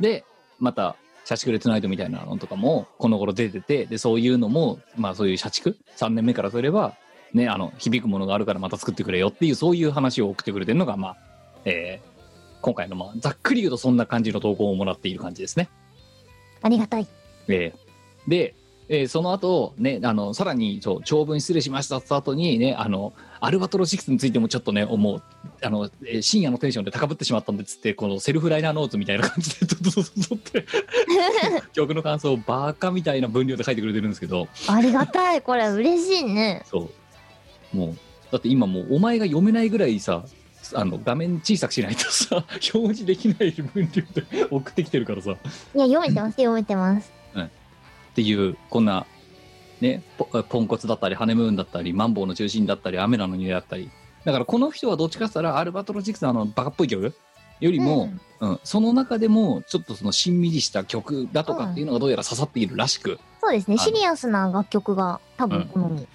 [0.00, 0.24] で
[0.58, 6.94] また「社畜レッツナイト」みたいなのとかもこの頃出ててでそういうのもまあそういう社畜3年目からすれば
[7.32, 11.16] ねあの響くものがあるからまた作ってくれよっていうそういう話を送ってくれてるのがまあ
[11.64, 12.12] えー
[12.62, 15.68] 今回のまあざっくり言うとそんな感じの投稿をもらっている感じですね。
[16.62, 17.08] ありがたい。
[17.48, 18.54] えーで、
[18.88, 23.14] えーその後ねあのさらにそう長文失礼しましたって後にねあの
[23.44, 25.20] アルバトロ6についてもちょっとね思う
[25.62, 30.64] あの、えー深夜のテンションで高ぶってしまったんでっつってこのセルフライナーノーツみたいな感じでドドドドドって
[31.74, 35.42] 曲の感想をバカみたいな分量で書いてくれてるんですけどありがたい。
[35.42, 36.62] これ嬉しいね。
[36.66, 36.88] そ
[37.74, 37.96] うもう
[38.30, 40.24] だって今もうお前が読めないぐらいさ
[40.74, 45.34] あの画面小さくしないとさ 表示できない分量で送ってきてるからさい
[45.78, 46.36] や、読めてます。
[46.36, 47.12] 読めてます。
[48.12, 49.06] っていうこんな
[49.82, 53.90] ねポポンコツだったりハネムーンだったりマンボウの中心だったり雨なのにだったり
[54.24, 57.12] だからこの人はどっちかって言ったらアルバトロジクスのあのバカっぽい曲
[57.60, 58.20] よりも、うん
[58.64, 63.78] その中でもちょっとそのしんみりした曲だとかっていうのがどうやら刺さっているらしく、そうですね。
[63.78, 66.02] シリアスな楽曲が多分好み。
[66.02, 66.06] い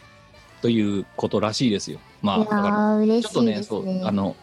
[0.61, 1.99] ということらしいですよ。
[2.21, 2.55] まあやだか
[2.99, 4.01] らちょっとね、しいですそう、ね。
[4.03, 4.35] あの、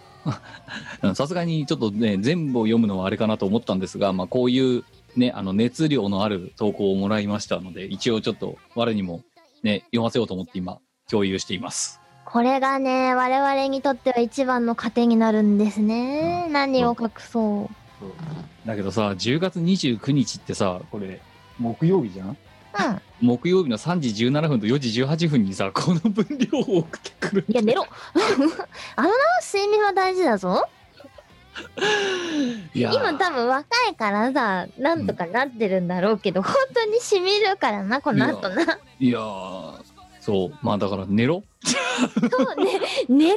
[1.15, 4.85] さすがにちょっとね、全部を読むのはあれかなと思ったんですが、まあ、こういう
[5.17, 9.23] ね、あの、熱量のある投稿をもらいましたので、一応ちょっと、我にも
[9.63, 10.79] ね、読ませようと思って今、
[11.11, 12.01] 共有しています。
[12.25, 16.49] これがね、我々にとっては一番の糧になるんですね。
[16.51, 18.67] 何を隠そう。
[18.67, 21.21] だけどさ、10月29日ってさ、これ、
[21.59, 22.29] 木曜日じゃん？
[22.31, 22.37] うん。
[23.21, 27.45] 木曜日の3時17分と4時18分にさ、この分量を送ってくる。
[27.49, 27.87] いや、寝ろ。
[28.97, 30.67] あのな、睡眠は大事だぞ。
[32.75, 38.79] 今多分若いからさ、なんとかなってるんだろうけど、本当に染みるからな、この後な。
[38.99, 39.83] いやー
[40.21, 41.45] そう、まあだから寝ろ。
[41.65, 43.31] そうね、寝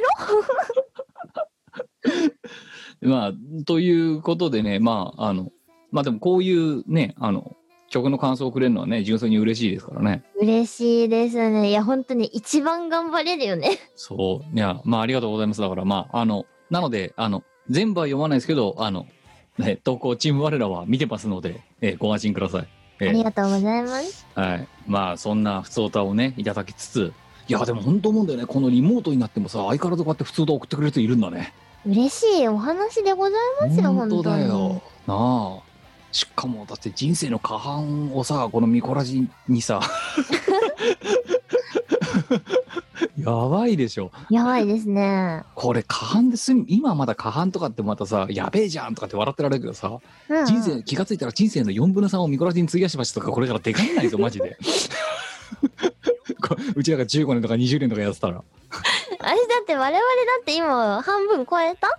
[3.08, 3.32] まあ、
[3.64, 5.52] ということでね、まあ、あの、
[5.92, 7.56] まあでもこういうね、あの、
[7.90, 10.22] 曲の感想をくれるのはね、純粋に嬉しいですからね。
[10.40, 11.70] 嬉しいですね。
[11.70, 13.78] いや、本当に一番頑張れるよね。
[13.94, 14.56] そう。
[14.56, 15.60] いや、まあありがとうございます。
[15.60, 19.06] だからまあ、あの、なので、あの、全部は読まないですけど、あの、
[19.58, 22.68] ね、投稿チーム我らは見てますので、えーご安心ください。
[23.00, 24.26] えありがとうございます。
[24.34, 24.68] ーはい。
[24.86, 27.12] まあ、そんな普通歌をね、いただきつつ、
[27.48, 28.46] いや、でも本当思うんだよね。
[28.46, 31.54] このリモートになってもさ、相変わらずこうやって普通歌送ってくれる人いるんだね。
[31.86, 35.54] 嬉しいお話でございますよ、本当だよ本。
[35.54, 35.68] なあ。
[36.12, 39.80] しかもだって人生の過半をさこのミコラジにさ
[43.16, 44.10] やばいでしょ。
[44.30, 45.42] やばいですね。
[45.54, 49.98] これ過半ですん今まだ過半とかってまたさやべえじゃんとかって笑ってられるけどさ
[50.28, 50.46] うんうん。
[50.46, 54.56] 人生気がついたら人生の4分の3をミコラジに費やしましたとかこれからでかいないぞマジで。
[56.40, 58.42] こうちらが15年とか20年とかやってたら。
[59.20, 60.00] あれだって我々だ
[60.40, 61.98] って今半分超えた？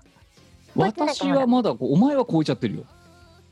[0.75, 2.84] 私はまだお前は超えちゃってるよ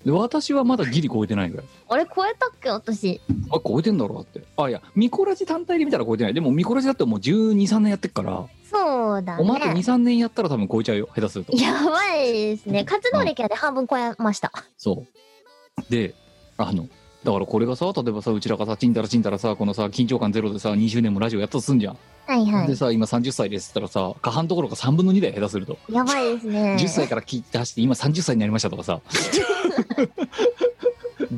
[0.06, 1.66] で私はまだギリ超えてないぐらい。
[1.90, 3.20] あれ超えたっけ私？
[3.52, 4.44] あ超えてんだろだって。
[4.56, 6.34] あいやミコラジ単体で見たら超えてない。
[6.34, 11.58] でもミコラジだってもう1 2 3年やってっから、そうだお前あとね23年やったら多分超えちゃうよ下手すると。
[11.58, 12.86] やばいですね。
[12.86, 14.52] 活動歴はね半分超えました。
[14.78, 15.92] そう。
[15.92, 16.14] で
[16.58, 16.88] あの
[17.28, 22.68] だからこれがさ例えばさうちらがさちんたらちんたらさこのさ緊張感ゼロでさ20年もラジオやったとすんじゃん、はいはい。
[22.68, 26.78] でさ今30歳ですって言ったらさ過半どころか3分の2だよ下手すると、やばいですね。
[26.80, 29.02] 10歳から聞いて出して今30歳になりましたとかさ。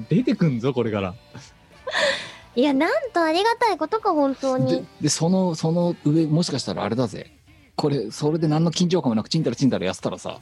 [0.10, 1.16] 出てくんぞこれから。
[2.56, 4.86] いやなんとありがたいことか本当でに。
[5.02, 7.32] でそのその上もしかしたらあれだぜ。
[7.76, 10.40] これそれで何の緊張感もなくちんたらちんたらやってたらさ。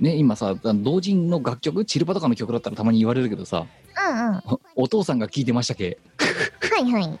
[0.00, 3.66] ね今さ同人の楽曲チルパとかの曲だったらたまに言われるけどさ
[4.08, 4.34] うんうん。
[4.34, 4.42] は
[4.76, 5.98] おお父さんが聞いてましたけ？
[6.80, 7.18] いはい。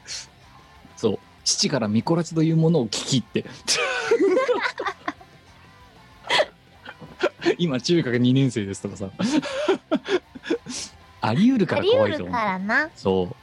[0.96, 1.18] そう。
[1.44, 3.44] 父からミコラチというものを聞きって。
[7.58, 9.10] 今中学2年生ですとかさ。
[11.22, 12.90] あり得るから怖いぞ得るからな。
[12.96, 13.36] そ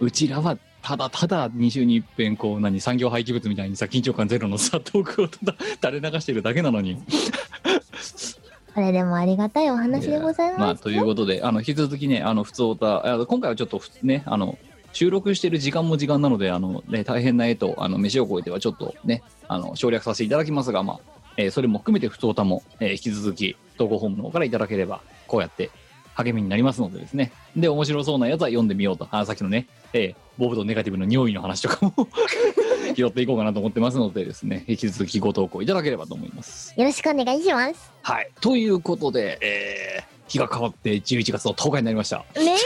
[0.00, 0.04] う。
[0.04, 7.02] うちらはただただ2週に一遍こう何産業廃棄物みたいにさ緊張感ゼロのさトークをただ垂れ流してるだけなのに
[8.74, 10.60] これでもありがたいお話でございます。
[10.60, 14.58] まあということであの引き続きねあの普通歌あ今回はちょっとふねあの
[14.92, 21.00] 収録してる時間も時間なのであの、ね、大変な絵とあの飯を超えてはちょっとねあの省略させていただきますがまあ、
[21.36, 25.70] えーそれも含めて普通歌も、えー引き続き投稿ホームの方からいただければこうやって
[26.14, 32.08] 励みになりますのでですねで面白そうなやつは読んでみようとあさっきのね、えーボブとネガティブの匂いの話とかも
[32.96, 36.74] 拾っていこうかなと思ってますのでですね引き続きご投稿いただければと思います。
[36.76, 38.28] よろしくお願いしますはい。
[38.40, 42.24] ということで、えー日が変わって11月の10日になりました。
[42.34, 42.56] 寝よ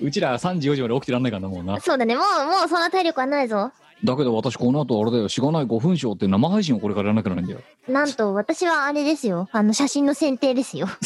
[0.00, 1.80] う ちら3時4時まで起きてらんないからな、もうなう。
[1.80, 3.70] そうだねもうもうそんな体力はないぞ
[4.02, 7.66] だけど私この後あれだよ、しがない5分賞って生配信をこれからやらなきゃならないんだよ。
[7.88, 10.88] なんと私はあれですよあの写真の選定ですよ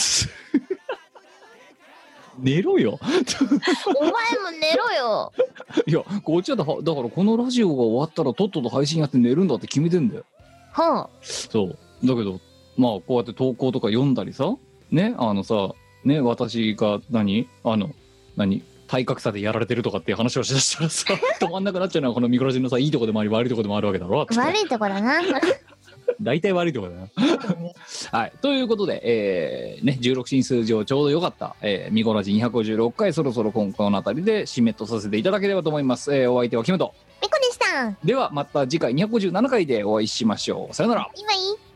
[2.39, 2.99] 寝ろよ。
[3.03, 4.12] お前も
[4.61, 5.32] 寝ろよ
[5.86, 10.24] いや、こっちはだだからこのラジオが終わったらとっとと配信やって寝るんだって決めてんだよ。
[10.72, 11.78] はそう。
[12.07, 12.41] だけど、
[12.76, 14.55] まあこうやって投稿とか読んだりさ、
[14.91, 15.70] ね、あのさ、
[16.05, 17.91] ね、私が何あの、
[18.36, 24.20] 何体格差でやられてるとかっていう話をしだしたらさ、 止まんなくなっちゃうのはこのミコラジのさ、いいとこでもあり悪いとこでもあるわけだろ。
[24.20, 25.20] あ悪いとこだな
[26.20, 27.09] 大体悪いとこだな。
[28.18, 28.32] はい。
[28.41, 36.14] ということで、えー、ね、16進数上ちょうどよかった、えー、ミコラジ256回、そろそろ今回のあたりで締めとさせていただければと思います。
[36.14, 36.93] えー、お相手はキムト。
[37.22, 40.74] みこでしたでは、また次回257回でお会いしましょう。
[40.74, 41.09] さよなら。
[41.14, 41.68] 今いい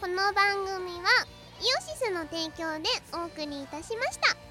[0.00, 0.34] この番
[0.64, 1.26] 組は
[1.60, 4.49] イオシスの提供でお送りいたしました